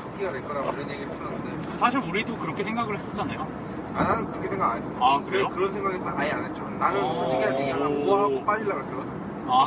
토끼가 0.04 0.34
될 0.34 0.46
거다. 0.46 0.60
뭐 0.60 0.74
이런 0.74 0.90
얘기를 0.90 1.14
했었는데. 1.14 1.78
사실 1.78 2.02
우리도 2.02 2.36
그렇게 2.36 2.62
생각을 2.62 2.98
했었잖아요. 2.98 3.48
아, 3.96 4.04
나는 4.04 4.28
그렇게 4.28 4.50
생각 4.50 4.72
안 4.74 4.78
했어. 4.80 4.90
아, 5.00 5.24
그래요? 5.24 5.48
그런 5.48 5.72
생각에서 5.72 6.10
아예 6.14 6.32
안 6.32 6.44
했죠. 6.44 6.62
나는 6.78 7.06
오. 7.06 7.14
솔직히 7.14 7.42
얘기하면 7.42 8.04
우아하고 8.04 8.44
빠질라 8.44 8.76
그랬어. 8.76 9.00
아, 9.48 9.66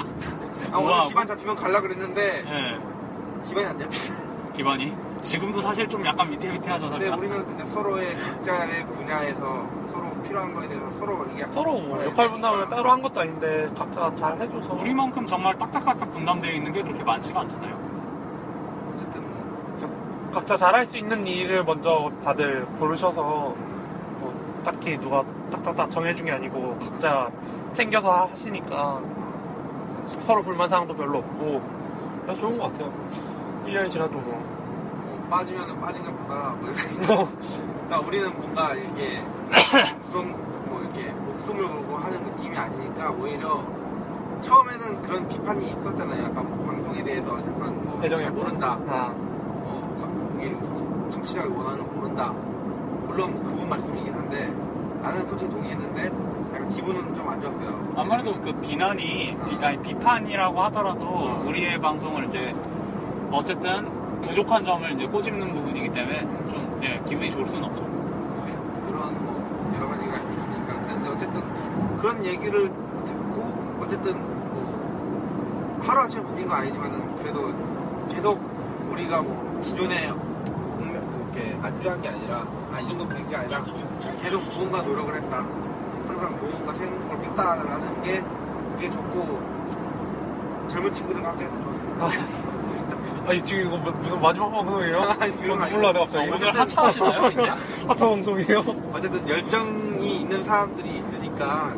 아, 0.73 0.77
오늘? 0.79 1.09
기반 1.09 1.27
잡히면 1.27 1.57
갈라 1.57 1.81
그랬는데, 1.81 2.45
예. 2.47 3.49
기반이 3.49 3.67
안 3.67 3.79
잡히네. 3.79 4.20
기반이. 4.61 4.95
지금도 5.23 5.61
사실 5.61 5.89
좀 5.89 6.05
약간 6.05 6.31
위태위태하죠, 6.31 6.89
근데 6.89 7.05
살짝. 7.05 7.19
우리는 7.19 7.47
근데 7.47 7.65
서로의 7.65 8.17
각자의 8.17 8.87
분야에서 8.89 9.67
서로 9.91 10.11
필요한 10.23 10.53
거에 10.53 10.69
대해서 10.69 10.91
서로 10.93 11.27
이게 11.35 11.47
서로 11.51 11.81
뭐 11.81 12.05
역할 12.05 12.31
분담을 12.31 12.69
따로 12.69 12.91
한 12.91 13.03
것도 13.03 13.21
아닌데 13.21 13.69
각자 13.77 14.15
잘 14.17 14.39
해줘서 14.41 14.75
우리만큼 14.75 15.27
정말 15.27 15.57
딱딱딱딱 15.57 16.11
분담되어 16.11 16.53
있는 16.53 16.73
게 16.73 16.83
그렇게 16.83 17.03
많지가 17.03 17.41
않잖아요. 17.41 17.75
어쨌든 18.95 19.23
뭐 19.23 20.31
각자 20.33 20.57
잘할 20.57 20.85
수 20.87 20.99
있는 20.99 21.27
일을 21.27 21.65
먼저 21.65 22.11
다들 22.23 22.67
고르셔서 22.79 23.23
뭐 23.23 24.61
딱히 24.65 24.99
누가 24.99 25.25
딱딱딱 25.51 25.91
정해준 25.91 26.27
게 26.27 26.33
아니고 26.33 26.79
각자 26.79 27.31
챙겨서 27.73 28.27
하시니까 28.27 29.01
서로 30.21 30.43
불만 30.43 30.69
사항도 30.69 30.95
별로 30.95 31.19
없고 31.19 31.63
그래서 32.25 32.41
좋은 32.41 32.59
것 32.59 32.73
같아요 32.73 32.93
1년이 33.71 33.91
지나도 33.91 34.19
뭐 34.19 34.41
뭐 34.41 35.21
빠지면은 35.39 35.81
빠진가 35.81 36.11
보다. 36.11 36.35
뭐 36.61 36.69
이런 36.71 37.27
그러니까 37.87 38.01
우리는 38.07 38.33
뭔가 38.37 38.75
이렇게 38.75 39.23
구성 40.07 40.27
뭐 40.67 40.81
이렇게 40.83 41.11
목숨을 41.13 41.69
걸고 41.69 41.97
하는 41.99 42.25
느낌이 42.25 42.57
아니니까 42.57 43.11
오히려 43.13 43.63
처음에는 44.41 45.03
그런 45.03 45.29
비판이 45.29 45.69
있었잖아요. 45.69 46.25
약간 46.25 46.49
뭐 46.49 46.67
방송에 46.67 47.03
대해서 47.05 47.39
약간 47.39 47.85
뭐 47.85 48.01
애정이 48.03 48.23
잘 48.23 48.33
모른다. 48.33 48.79
아, 48.89 49.15
어, 49.17 49.97
과- 50.01 50.41
이게 50.43 50.53
청취자가 51.11 51.49
원하는 51.55 51.87
걸 51.87 51.95
모른다. 51.97 52.33
물론 53.07 53.33
뭐 53.35 53.43
그분 53.45 53.69
말씀이긴 53.69 54.13
한데 54.13 54.53
나는 55.03 55.27
솔직히 55.29 55.51
동의했는데 55.53 56.05
약간 56.55 56.69
기분은 56.71 57.15
좀 57.15 57.29
안 57.29 57.41
좋았어요. 57.41 57.93
아무래도 57.97 58.33
그 58.41 58.53
비난이, 58.61 59.37
비, 59.49 59.65
아니, 59.65 59.79
비판이라고 59.81 60.61
하더라도 60.63 61.41
우리의 61.47 61.81
방송을 61.81 62.25
이제 62.27 62.53
어쨌든 63.31 64.21
부족한 64.23 64.65
점을 64.65 64.91
이제 64.93 65.07
꼬집는 65.07 65.53
부분이기 65.53 65.93
때문에 65.93 66.21
좀, 66.51 66.81
예, 66.83 67.01
기분이 67.07 67.31
좋을 67.31 67.47
수는 67.49 67.65
없죠. 67.65 67.83
그런 68.87 69.25
뭐 69.25 69.73
여러 69.77 69.89
가지가 69.89 70.13
있으니까 70.13 70.75
근데 70.87 71.09
어쨌든 71.11 71.43
그런 71.99 72.25
얘기를 72.25 72.69
듣고 73.07 73.79
어쨌든 73.83 74.19
뭐 74.53 75.81
하루 75.83 76.01
아침에 76.03 76.23
바뀐 76.25 76.49
건 76.49 76.59
아니지만은 76.59 77.17
그래도 77.17 77.53
계속 78.09 78.41
우리가 78.91 79.23
뭐 79.23 79.61
기존에 79.63 80.13
그렇게 81.33 81.57
안주한 81.63 82.03
게 82.03 82.09
아니라 82.09 82.45
아 82.75 82.81
이 82.81 82.89
정도 82.89 83.09
된 83.09 83.27
게 83.29 83.37
아니라 83.37 83.63
계속 84.23 84.43
무언가 84.55 84.83
노력을 84.83 85.15
했다 85.15 85.37
항상 86.09 86.37
무언가 86.41 86.73
새로운 86.73 87.09
걸 87.09 87.21
봤다라는 87.23 88.03
게 88.03 88.23
그게 88.75 88.91
좋고 88.91 89.41
젊은 90.69 90.93
친구들과 90.93 91.29
함께해서 91.31 91.55
좋았습니다. 91.63 92.09
아니 93.27 93.45
지금 93.45 93.67
이거 93.67 93.77
뭐- 93.77 93.93
무슨 93.93 94.21
마지막 94.21 94.51
방송이에요? 94.51 94.99
아니, 95.21 95.37
그런 95.41 95.59
거 95.59 95.67
몰라 95.67 95.93
내가 95.93 96.05
갑자기 96.05 96.31
오늘 96.31 96.59
하차하시나요, 96.59 97.27
이제? 97.31 97.43
하차 97.87 98.09
방송이에요? 98.09 98.65
어쨌든 98.93 99.29
열정이 99.29 100.17
있는 100.21 100.43
사람들이 100.43 100.99
있으니까 100.99 101.75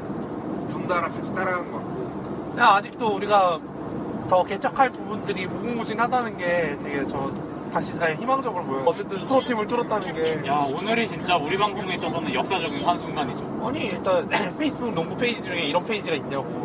덩달아 0.71 1.09
같이 1.09 1.35
따라간 1.35 1.71
것 1.71 1.79
같고 1.79 2.53
그냥 2.55 2.75
아직도 2.77 3.17
우리가 3.17 3.59
더 4.29 4.45
개척할 4.45 4.91
부분들이 4.91 5.47
무궁무진하다는 5.47 6.39
게 6.39 6.79
되게 6.83 7.07
저 7.09 7.31
다시 7.73 7.93
아니, 8.01 8.15
희망적으로 8.17 8.65
보여요. 8.65 8.85
어쨌든 8.87 9.27
프로팀을 9.27 9.67
뚫었다는 9.67 10.13
게 10.13 10.43
야, 10.47 10.67
오늘이 10.75 11.09
진짜 11.09 11.37
우리 11.37 11.57
방송에 11.57 11.95
있어서는 11.95 12.33
역사적인 12.35 12.85
한 12.87 12.99
순간이죠. 12.99 13.63
아니 13.67 13.87
일단 13.87 14.29
페이스북 14.59 14.93
농구 14.95 15.17
페이지 15.17 15.43
중에 15.43 15.61
이런 15.65 15.85
페이지가 15.85 16.17
있냐고. 16.17 16.62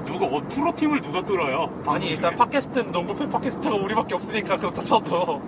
그쵸, 0.00 0.04
누가, 0.12 0.26
어, 0.26 0.42
프로팀을 0.48 1.00
누가 1.00 1.22
뚫어요? 1.22 1.82
아니 1.86 2.08
일단 2.10 2.30
중에. 2.32 2.38
팟캐스트는 2.38 2.92
농구 2.92 3.14
팬 3.14 3.28
팟캐스트가 3.30 3.74
우리밖에 3.76 4.14
없으니까 4.14 4.56
그것도 4.56 4.82
쳐도 4.82 5.42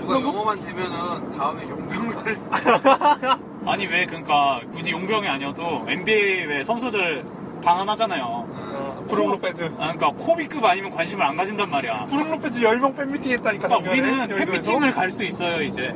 누가 0.00 0.20
영어만 0.20 0.60
되면은 0.64 1.30
다음에 1.36 1.68
용병을 1.68 2.38
아니, 3.66 3.84
왜, 3.86 4.06
그러니까, 4.06 4.60
굳이 4.70 4.92
용병이 4.92 5.26
아니어도, 5.26 5.84
NBA 5.88 6.44
왜 6.46 6.62
선수들 6.62 7.24
방한하잖아요. 7.64 8.22
어, 8.24 9.04
브룩 9.08 9.28
로페즈 9.32 9.64
아, 9.78 9.92
그러니까, 9.92 10.10
코비급 10.24 10.64
아니면 10.64 10.92
관심을 10.92 11.24
안 11.26 11.36
가진단 11.36 11.68
말이야. 11.70 12.06
브룩 12.06 12.30
로페즈 12.30 12.60
10명 12.60 12.96
팬미팅 12.96 13.32
했다니까 13.32 13.66
그러니까 13.66 13.90
우리는. 13.90 14.28
팬미팅을 14.28 14.92
갈 14.92 15.10
수 15.10 15.24
있어요, 15.24 15.60
이제. 15.62 15.92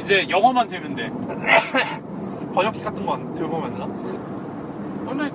이제 0.00 0.26
영어만 0.30 0.66
되면 0.66 0.94
돼. 0.94 1.10
번역기 2.54 2.82
같은 2.82 3.04
거안 3.04 3.34
들고 3.34 3.58
만나? 3.60 3.86
근데 5.06 5.30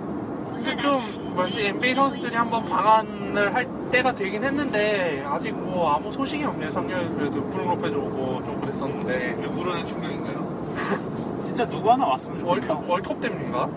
이제 0.73 0.81
좀 0.81 1.01
뭐지 1.35 1.67
NBA 1.67 1.95
선수들이 1.95 2.35
한번 2.35 2.63
방한을 2.65 3.53
할 3.53 3.67
때가 3.91 4.11
되긴 4.13 4.43
했는데 4.43 5.23
아직 5.27 5.51
뭐 5.51 5.93
아무 5.95 6.11
소식이 6.11 6.43
없네요. 6.43 6.69
작년에 6.71 7.07
그래도 7.15 7.43
브룩 7.45 7.67
로페즈 7.69 7.95
오고 7.95 8.43
좀 8.45 8.61
그랬었는데 8.61 9.31
누구로의 9.41 9.85
충격인가요? 9.85 11.39
진짜 11.41 11.65
누구 11.67 11.89
하나 11.91 12.05
왔으면 12.05 12.39
좋겠다. 12.39 12.73
월컵 12.73 12.89
월컵 12.89 13.21
때문인가? 13.21 13.69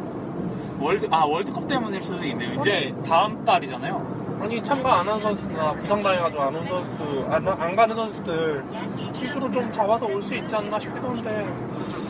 월드, 0.80 1.06
아, 1.10 1.24
월드컵 1.24 1.66
때문일 1.66 2.02
수도 2.02 2.22
있네요. 2.24 2.52
이제 2.58 2.94
다음 3.06 3.42
달이잖아요. 3.44 4.22
아니 4.42 4.62
참가 4.62 4.98
안 4.98 5.08
하는 5.08 5.22
선수나 5.22 5.72
부상 5.74 6.02
당해가지고 6.02 6.42
안 6.42 6.54
온 6.56 6.66
선수 6.66 7.26
안, 7.30 7.46
안 7.48 7.76
가는 7.76 7.94
선수들 7.94 8.64
실수로 9.14 9.50
좀 9.52 9.72
잡아서 9.72 10.04
올 10.06 10.20
수 10.20 10.34
있지 10.34 10.54
않나 10.54 10.78
싶기도 10.80 11.08
한데 11.10 11.46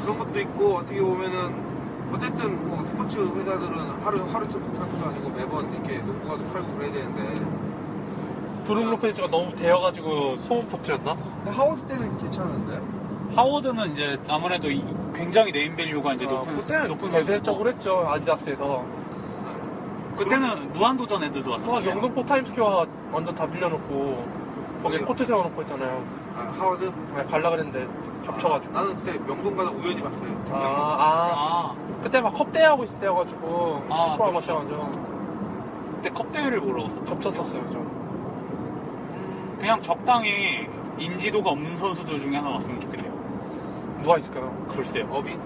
그런 0.03 0.19
것도 0.19 0.41
있고 0.41 0.77
어떻게 0.79 1.01
보면은 1.01 1.72
어쨌든 2.13 2.69
뭐 2.69 2.83
스포츠 2.85 3.19
회사들은 3.19 3.91
하루 4.05 4.23
하루 4.33 4.49
좀 4.51 4.69
사건도 4.75 5.07
아니고 5.09 5.31
매번 5.31 5.73
이렇게 5.73 5.99
농구화도 5.99 6.45
팔고 6.53 6.75
그래야 6.77 6.93
되는데 6.93 7.41
브룩 8.65 8.91
로페즈가 8.91 9.29
너무 9.29 9.55
되어가지고 9.55 10.37
소문 10.39 10.69
퍼뜨렸나? 10.69 11.17
하워드 11.47 11.83
때는 11.89 12.17
괜찮은데 12.19 12.81
하워드는 13.35 13.93
이제 13.93 14.19
아무래도 14.29 14.69
이- 14.71 14.85
굉장히 15.15 15.51
네임밸류가 15.53 16.15
이제 16.15 16.27
높은, 16.27 16.57
그때는 16.57 16.89
높은 16.89 17.11
대대적으로. 17.11 17.71
했죠 17.71 18.05
아디다스에서 18.07 18.85
그때는 20.17 20.73
무한도전 20.75 21.25
애들도 21.25 21.51
아, 21.51 21.55
왔었잖아요. 21.57 21.91
영등포 21.91 22.25
타임스퀘어 22.25 22.87
완전 23.11 23.35
다 23.35 23.47
빌려놓고 23.47 24.25
거기 24.83 24.97
어디요? 24.97 25.07
코트 25.07 25.25
세워놓고 25.25 25.63
있잖아요. 25.63 26.03
아, 26.43 26.53
하워드 26.59 26.93
아, 27.17 27.23
갈라 27.25 27.51
그랬는데 27.51 27.87
겹쳐가지고. 28.25 28.73
나는 28.73 28.97
그때 28.97 29.19
명동 29.27 29.57
가다 29.57 29.71
우연히 29.71 30.03
봤어요. 30.03 30.31
아, 30.31 30.45
등장. 30.45 30.71
아, 30.75 30.97
아, 30.99 31.75
그때 32.03 32.21
막 32.21 32.33
컵대회 32.35 32.65
하고 32.65 32.85
있을 32.85 32.99
때여가지고 32.99 33.85
아, 33.91 34.17
프로 34.17 34.31
그렇죠. 34.31 34.33
마셔가지고 34.33 34.93
그때 35.97 36.11
컵대회를 36.11 36.61
보러 36.61 36.83
갔었죠. 36.85 37.05
겹쳤었어요 37.05 37.63
좀. 37.71 39.57
그냥 39.61 39.81
적당히 39.83 40.67
인지도가 40.99 41.51
없는 41.51 41.77
선수들 41.77 42.21
중에 42.21 42.37
하나 42.37 42.51
왔으면 42.51 42.81
좋겠네요. 42.81 43.13
누가 44.03 44.19
있을까요? 44.19 44.53
글쎄요. 44.69 45.07
어빈 45.11 45.41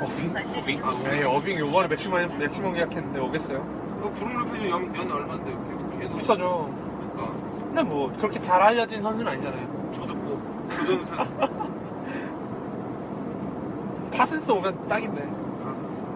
어빙? 0.00 0.34
어빙? 0.58 0.84
아, 0.84 0.90
네, 1.02 1.24
어빙 1.24 1.58
요번에 1.58 1.88
맥시멈 1.88 2.38
맥시멈 2.38 2.74
계약했는데 2.74 3.20
오겠어요? 3.20 3.58
어, 4.02 4.12
브룩로페즈 4.14 4.68
연, 4.68 4.94
연 4.96 5.10
얼마인데 5.12 5.50
걔, 5.96 5.98
걔도 5.98 6.14
비싸죠. 6.16 6.70
그러니까 7.14 7.34
근데 7.58 7.82
뭐 7.82 8.12
그렇게 8.18 8.38
잘 8.40 8.60
알려진 8.60 9.02
선수는 9.02 9.32
아니잖아요. 9.32 9.81
조전슨 10.86 11.16
파슨스 14.12 14.50
오면 14.52 14.88
딱인데 14.88 15.22
파스스 15.64 16.06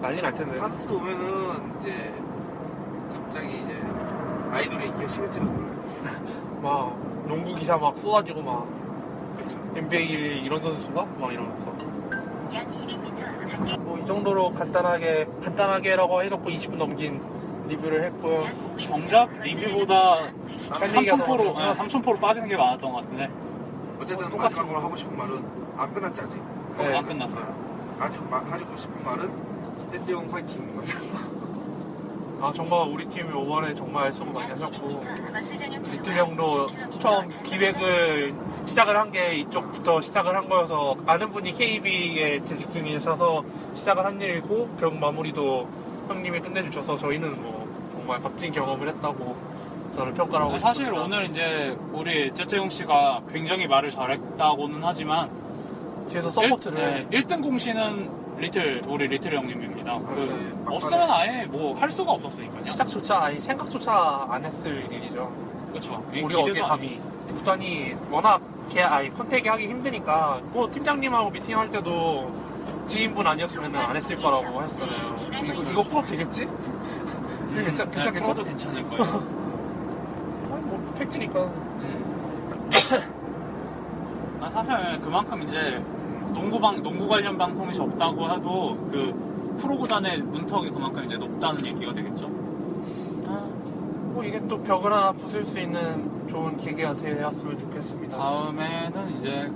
난리 0.00 0.22
날 0.22 0.32
텐데. 0.32 0.58
파스스 0.58 0.88
오면은 0.92 1.80
이제 1.80 2.14
갑자기 3.12 3.48
이제 3.48 3.82
아이돌의 4.52 4.88
인기가 4.88 5.08
식을지도 5.08 5.44
몰라요. 5.44 5.76
막 6.62 6.96
농구 7.26 7.54
기사 7.54 7.76
막 7.76 7.96
쏟아지고 7.98 8.42
막 8.42 8.66
그렇죠. 9.36 9.58
NBA 9.74 10.42
이런 10.44 10.62
선수가 10.62 11.06
막 11.18 11.32
이러면서. 11.32 11.66
뭐이 13.78 14.04
정도로 14.06 14.52
간단하게 14.54 15.26
간단하게라고 15.42 16.22
해놓고 16.22 16.48
20분 16.48 16.76
넘긴 16.76 17.20
리뷰를 17.68 18.04
했고요. 18.04 18.44
정작 18.80 19.30
리뷰보다 19.40 20.28
딴 20.68 20.96
얘기가 20.96 21.16
3,000%로, 21.16 21.44
더 21.44 21.52
많아서. 21.54 21.82
3,000%로 21.84 22.18
빠지는 22.18 22.48
게 22.48 22.56
많았던 22.56 22.92
것 22.92 23.02
같은데. 23.02 23.30
어쨌든 24.06 24.30
똑같이 24.30 24.54
마지막으로 24.54 24.80
하고 24.80 24.94
싶은 24.94 25.16
말은 25.16 25.44
안 25.76 25.92
끝났지 25.92 26.20
아직. 26.20 26.40
네. 26.78 26.96
안 26.96 27.04
끝났어요. 27.06 27.96
아주 27.98 28.20
마- 28.30 28.38
하고 28.38 28.76
싶은 28.76 29.04
말은 29.04 29.90
떼찌용 29.90 30.28
화이팅. 30.32 30.80
아 32.40 32.52
정말 32.54 32.86
우리 32.88 33.04
팀이 33.08 33.32
5번에 33.32 33.74
정말 33.76 34.12
수고 34.12 34.30
많이 34.30 34.52
하셨고 34.52 35.02
리틀 35.90 36.14
형도 36.14 36.68
처음 37.00 37.30
기획을 37.42 38.34
시작을 38.66 38.96
한 38.96 39.10
게 39.10 39.34
이쪽부터 39.36 40.00
시작을 40.02 40.36
한 40.36 40.48
거여서 40.48 40.96
아는 41.06 41.30
분이 41.30 41.52
KB에 41.54 42.44
재직 42.44 42.70
중이셔서 42.72 43.42
시작을 43.74 44.04
한 44.04 44.20
일이고 44.20 44.68
결국 44.78 44.98
마무리도 45.00 45.66
형님이 46.08 46.40
끝내주셔서 46.40 46.98
저희는 46.98 47.42
뭐 47.42 47.66
정말 47.92 48.20
값진 48.22 48.52
경험을 48.52 48.88
했다고 48.88 49.36
저는 49.96 50.14
평가를 50.14 50.46
하고 50.46 50.58
사실 50.58 50.84
싶습니다. 50.86 51.04
오늘 51.04 51.30
이제 51.30 51.76
우리 51.92 52.32
째째용 52.34 52.68
씨가 52.68 53.22
굉장히 53.32 53.66
말을 53.66 53.90
잘했다고는 53.90 54.80
하지만 54.82 55.30
뒤에서 56.10 56.28
서포트를 56.30 57.08
1, 57.10 57.26
등 57.26 57.40
공신은 57.40 58.36
리틀 58.38 58.82
우리 58.86 59.06
리틀 59.08 59.34
형님입니다. 59.36 59.98
그 60.00 60.14
네, 60.20 60.54
막판에. 60.64 60.76
없으면 60.76 61.10
아예 61.10 61.44
뭐 61.46 61.74
할 61.74 61.90
수가 61.90 62.12
없었으니까요. 62.12 62.64
시작조차 62.66 63.24
아니 63.24 63.40
생각조차 63.40 64.26
안 64.28 64.44
했을 64.44 64.86
일이죠. 64.92 65.32
그렇죠. 65.70 66.04
우리가 66.12 66.40
어떻게 66.42 66.60
감히 66.60 67.00
국장이 67.28 67.94
워낙 68.10 68.40
개 68.68 68.82
아니 68.82 69.12
컨택이 69.14 69.48
하기 69.48 69.66
힘드니까 69.68 70.40
뭐 70.52 70.70
팀장님하고 70.70 71.30
미팅할 71.30 71.70
때도 71.70 72.30
지인분 72.86 73.26
아니었으면 73.26 73.74
안 73.74 73.96
했을 73.96 74.16
거라고 74.18 74.60
하셨잖아요. 74.60 75.16
이거 75.44 75.62
이거 75.70 75.82
풀어도 75.82 76.06
되겠지? 76.08 76.42
이거 76.42 77.64
괜찮 77.64 77.90
괜찮겠죠? 77.90 78.12
네, 78.12 78.20
풀어도 78.20 78.44
괜찮을 78.44 78.88
거예요. 78.90 79.36
팩트니까. 80.98 81.50
아, 84.40 84.50
사실 84.50 85.00
그만큼 85.00 85.42
이제 85.42 85.82
농구방 86.32 86.82
농구 86.82 87.08
관련 87.08 87.36
방송이 87.38 87.72
적다고 87.72 88.30
해도 88.30 88.76
그 88.90 89.56
프로구단의 89.58 90.18
문턱이 90.22 90.70
그만큼 90.70 91.04
이제 91.06 91.16
높다는 91.16 91.64
얘기가 91.66 91.92
되겠죠. 91.92 92.28
뭐 92.28 94.24
이게 94.24 94.40
또 94.48 94.62
벽을 94.62 94.92
하나 94.92 95.12
부술 95.12 95.44
수 95.44 95.58
있는 95.58 96.26
좋은 96.28 96.56
계기가 96.56 96.96
되었으면 96.96 97.58
좋겠습니다. 97.58 98.16
다음에는 98.16 99.18
이제 99.20 99.50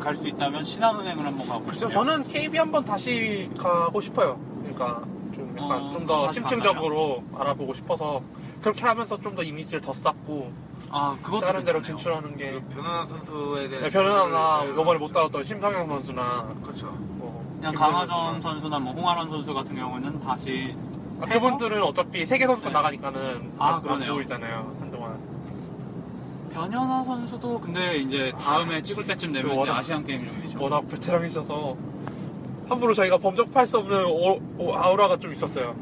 갈 0.00 0.14
수 0.14 0.28
있다면 0.28 0.64
신한은행을 0.64 1.24
한번 1.26 1.46
가고 1.46 1.70
싶어요. 1.72 1.90
저는 1.90 2.24
KB 2.26 2.56
한번 2.58 2.84
다시 2.84 3.50
가고 3.58 4.00
싶어요. 4.00 4.38
그러니까 4.62 5.02
좀 5.34 5.54
약간 5.58 5.82
어, 5.82 5.92
좀 5.92 6.06
더 6.06 6.32
심층적으로 6.32 7.22
알아보고 7.34 7.74
싶어서 7.74 8.22
그렇게 8.62 8.84
하면서 8.86 9.18
좀 9.20 9.34
더 9.34 9.42
이미지를 9.42 9.80
더 9.82 9.92
쌓고 9.92 10.50
아 10.90 11.16
그것도 11.22 11.40
다른 11.46 11.64
데로 11.64 11.80
괜찮네요. 11.80 11.96
진출하는 11.98 12.36
게그 12.36 12.60
변현아 12.74 13.06
선수에 13.06 13.68
대한 13.68 13.84
네, 13.84 13.90
변현아나 13.90 14.64
네, 14.64 14.70
이번에 14.72 14.98
못 14.98 15.12
따랐던 15.12 15.44
심상영 15.44 15.88
선수나 15.88 16.48
그렇죠. 16.62 16.86
뭐 16.86 17.44
그냥 17.58 17.74
강하정 17.74 18.32
선수나. 18.34 18.40
선수나 18.52 18.78
뭐 18.78 18.92
홍아란 18.92 19.28
선수 19.30 19.52
같은 19.52 19.74
경우는 19.74 20.20
다시 20.20 20.74
아, 21.20 21.26
그분들은 21.26 21.82
어차피 21.82 22.24
세계 22.26 22.46
선수권 22.46 22.72
네. 22.72 22.78
나가니까는 22.78 23.52
아, 23.58 23.66
안- 23.68 23.74
안 23.74 23.82
그러네요. 23.82 24.14
보이잖아요 24.14 24.76
한동안. 24.80 25.18
변현아 26.52 27.02
선수도 27.02 27.60
근데 27.60 27.96
이제 27.98 28.32
다음에 28.40 28.80
찍을 28.80 29.06
때쯤 29.06 29.32
되면 29.32 29.50
이제 29.50 29.58
워낙- 29.58 29.78
아시안 29.78 30.04
게임 30.04 30.24
중이죠. 30.26 30.62
워낙 30.62 30.86
베테랑이셔서 30.88 31.76
함부로 32.68 32.94
저희가 32.94 33.18
범접할 33.18 33.66
수 33.66 33.78
없는 33.78 34.06
오- 34.06 34.40
오- 34.58 34.74
아우라가 34.74 35.16
좀 35.18 35.32
있었어요. 35.32 35.74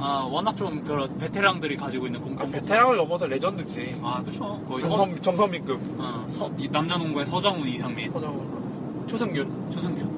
아 0.00 0.28
워낙 0.30 0.56
좀 0.56 0.82
그런 0.84 1.16
베테랑들이 1.18 1.76
가지고 1.76 2.06
있는 2.06 2.20
아, 2.20 2.24
공통. 2.24 2.50
베테랑을 2.52 2.96
넘어서 2.96 3.26
레전드지. 3.26 4.00
아 4.02 4.22
그렇죠. 4.22 4.60
거의 4.68 4.82
서, 4.82 4.88
정선, 4.88 5.22
정선민급. 5.22 5.80
어, 5.98 6.26
서- 6.30 6.50
이 6.56 6.68
남자 6.68 6.96
농구의 6.96 7.26
서정훈 7.26 7.68
이상민, 7.68 8.12
허정, 8.12 9.04
추승균. 9.08 9.70
추승균. 9.70 10.08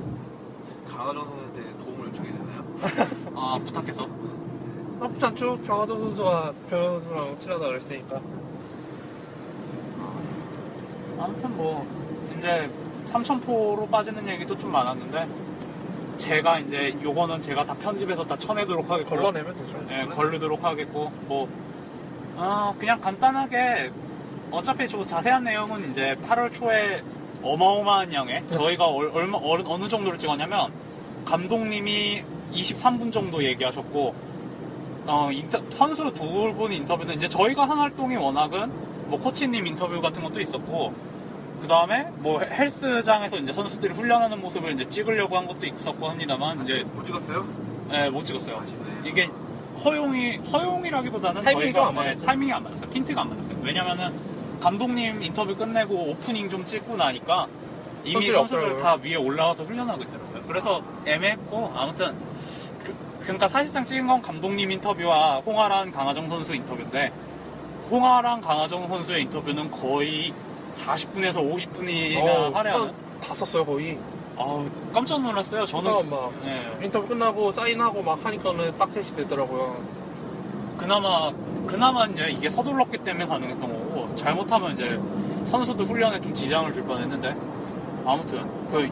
강하정 0.88 1.24
선수한테 1.24 1.84
도움을 1.84 2.06
요청이 2.08 2.28
되나요? 2.28 2.64
아 3.34 3.58
부탁해서. 3.64 4.06
나쁘지 5.00 5.24
않죠? 5.24 5.58
강하정 5.66 5.98
선수가 5.98 6.52
변현수랑 6.68 7.38
친하다 7.40 7.66
그랬으니까. 7.66 8.20
아무튼 11.18 11.56
뭐 11.56 11.86
이제 12.36 12.70
삼천포로 13.06 13.86
빠지는 13.88 14.26
얘기도 14.28 14.56
좀 14.58 14.72
많았는데 14.72 15.26
제가 16.20 16.58
이제 16.60 16.94
요거는 17.02 17.40
제가 17.40 17.64
다 17.64 17.74
편집해서 17.74 18.24
다 18.24 18.36
쳐내도록 18.36 18.88
하겠고 18.90 19.10
걸러내면 19.16 19.54
되죠. 19.54 19.84
예, 19.90 20.04
걸르도록 20.04 20.62
하겠고 20.62 21.10
뭐 21.26 21.48
어, 22.36 22.74
그냥 22.78 23.00
간단하게 23.00 23.90
어차피 24.50 24.86
저 24.86 25.04
자세한 25.04 25.44
내용은 25.44 25.90
이제 25.90 26.16
8월 26.26 26.52
초에 26.52 27.02
어마어마한 27.42 28.12
양의 28.12 28.42
저희가 28.52 28.86
얼, 28.86 29.10
얼마 29.14 29.38
어느, 29.42 29.62
어느 29.66 29.88
정도를 29.88 30.18
찍었냐면 30.18 30.70
감독님이 31.24 32.22
23분 32.52 33.10
정도 33.12 33.42
얘기하셨고 33.42 34.14
어, 35.06 35.30
인터- 35.32 35.62
선수 35.70 36.12
두 36.12 36.52
분 36.54 36.72
인터뷰는 36.72 37.14
이제 37.14 37.28
저희가 37.28 37.68
한 37.68 37.78
활동이 37.78 38.16
워낙은 38.16 38.70
뭐 39.08 39.18
코치님 39.18 39.66
인터뷰 39.66 40.00
같은 40.02 40.22
것도 40.22 40.40
있었고 40.40 40.92
그 41.60 41.68
다음에 41.68 42.08
뭐 42.16 42.40
헬스장에서 42.40 43.36
이제 43.36 43.52
선수들이 43.52 43.92
훈련하는 43.94 44.40
모습을 44.40 44.72
이제 44.72 44.88
찍으려고 44.88 45.36
한 45.36 45.46
것도 45.46 45.66
있었고 45.66 46.08
합니다만 46.08 46.64
이제 46.64 46.84
못 46.94 47.04
찍었어요? 47.04 47.46
예, 47.92 48.08
못 48.08 48.24
찍었어요. 48.24 48.56
아쉽네. 48.56 49.08
이게 49.08 49.28
허용이 49.84 50.36
허용이라기보다는 50.36 51.42
타이밍이 51.42 51.64
저희가 51.64 51.80
좀안 51.80 51.94
맞았어요. 51.94 52.14
네, 52.18 52.26
타이밍이 52.26 52.52
안 52.52 52.62
맞았어요. 52.62 52.90
핀트가 52.90 53.20
안 53.22 53.30
맞았어요. 53.30 53.58
왜냐면은 53.62 54.12
감독님 54.60 55.22
인터뷰 55.22 55.56
끝내고 55.56 55.94
오프닝 56.10 56.50
좀 56.50 56.64
찍고 56.64 56.96
나니까 56.96 57.46
이미 58.04 58.14
선수들이 58.14 58.32
선수들 58.32 58.72
없더라고요. 58.72 58.82
다 58.82 58.98
위에 59.02 59.14
올라와서 59.16 59.64
훈련하고 59.64 60.02
있더라고요. 60.02 60.42
그래서 60.46 60.82
애매했고 61.06 61.72
아무튼 61.76 62.14
그, 62.84 62.94
그러니까 63.22 63.48
사실상 63.48 63.84
찍은 63.84 64.06
건 64.06 64.22
감독님 64.22 64.70
인터뷰와 64.72 65.36
홍아란 65.36 65.90
강하정 65.92 66.28
선수 66.28 66.54
인터뷰인데 66.54 67.12
홍아란 67.90 68.40
강하정 68.40 68.88
선수의 68.88 69.22
인터뷰는 69.22 69.70
거의 69.70 70.32
40분에서 70.70 71.36
50분이나 71.36 72.22
어, 72.22 72.50
할애하는 72.54 72.86
시간 72.88 72.94
다 73.20 73.34
썼어요 73.34 73.64
거의. 73.64 73.98
아우 74.38 74.66
깜짝 74.92 75.20
놀랐어요. 75.20 75.66
저는 75.66 76.08
막 76.08 76.32
예. 76.44 76.84
인터뷰 76.84 77.08
끝나고 77.08 77.52
사인하고 77.52 78.02
막 78.02 78.24
하니까는 78.24 78.78
딱 78.78 78.90
셋이 78.90 79.14
되더라고요. 79.16 79.76
그나마 80.78 81.30
그나마 81.66 82.06
이제 82.06 82.28
이게 82.30 82.48
서둘렀기 82.48 82.98
때문에 82.98 83.26
가능했던 83.26 83.60
거고 83.60 84.14
잘못하면 84.16 84.74
이제 84.74 84.98
선수도 85.44 85.84
훈련에 85.84 86.20
좀 86.20 86.34
지장을 86.34 86.72
줄 86.72 86.84
뻔했는데 86.84 87.36
아무튼 88.06 88.48
그 88.70 88.88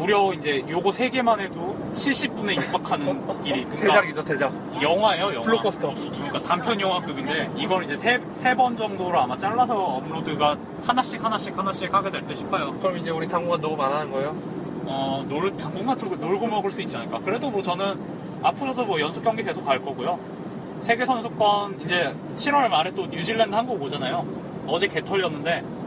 무려 0.00 0.32
이제 0.32 0.64
요거 0.66 0.92
세 0.92 1.10
개만 1.10 1.38
해도 1.40 1.76
70분에 1.92 2.56
육박하는 2.56 3.40
길이 3.44 3.64
그러니까 3.64 3.76
대작이죠 3.76 4.24
대작. 4.24 4.52
영화예요 4.80 5.26
영화 5.34 5.42
블록버스터. 5.42 5.94
그러니까 5.94 6.42
단편 6.42 6.80
영화급인데 6.80 7.50
이걸 7.58 7.84
이제 7.84 7.96
세번 8.32 8.76
정도로 8.76 9.20
아마 9.20 9.36
잘라서 9.36 9.74
업로드가 9.78 10.56
하나씩 10.86 11.22
하나씩 11.22 11.56
하나씩 11.56 11.92
하게 11.92 12.10
될 12.10 12.20
듯 12.26 12.34
싶어요 12.36 12.72
그럼 12.80 12.96
이제 12.96 13.10
우리 13.10 13.28
당분간 13.28 13.60
녹음 13.60 13.80
안 13.82 13.92
하는 13.92 14.10
거예요? 14.10 14.34
어, 14.86 15.22
놀, 15.28 15.54
당분간 15.56 15.98
좀 15.98 16.18
놀고 16.18 16.46
먹을 16.46 16.70
수 16.70 16.80
있지 16.80 16.96
않을까. 16.96 17.18
그래도 17.20 17.50
뭐 17.50 17.60
저는 17.62 17.94
앞으로도 18.42 18.86
뭐 18.86 18.98
연습 19.00 19.22
경기 19.22 19.42
계속 19.44 19.64
갈 19.64 19.78
거고요. 19.84 20.18
세계 20.80 21.04
선수권 21.04 21.82
이제 21.84 22.14
7월 22.34 22.68
말에 22.68 22.90
또 22.94 23.06
뉴질랜드 23.06 23.54
한국 23.54 23.80
오잖아요. 23.82 24.26
어제 24.66 24.86
개 24.88 25.02
털렸는데 25.04 25.62
어, 25.64 25.79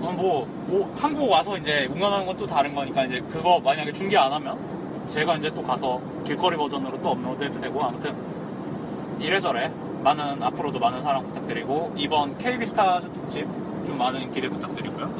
뭐 0.00 0.46
오- 0.70 0.88
한국 0.96 1.28
와서 1.30 1.56
이제 1.56 1.88
응원하는 1.94 2.26
건 2.26 2.36
또 2.36 2.46
다른 2.46 2.74
거니까 2.74 3.04
이제 3.04 3.20
그거 3.30 3.60
만약에 3.60 3.92
중계 3.92 4.16
안 4.16 4.32
하면 4.32 4.56
제가 5.06 5.36
이제 5.36 5.50
또 5.50 5.62
가서 5.62 6.00
길거리 6.24 6.56
버전으로 6.56 7.00
또 7.02 7.10
업로드해도 7.10 7.60
되고 7.60 7.78
아무튼 7.84 8.14
이래저래 9.18 9.70
많은 10.02 10.42
앞으로도 10.42 10.78
많은 10.78 11.02
사랑 11.02 11.22
부탁드리고 11.24 11.92
이번 11.96 12.38
KB 12.38 12.64
스타즈 12.64 13.10
특집 13.12 13.42
좀 13.86 13.98
많은 13.98 14.32
기대 14.32 14.48
부탁드리고요. 14.48 15.10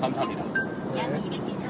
감사합니다. 0.00 0.44
네. 0.94 1.65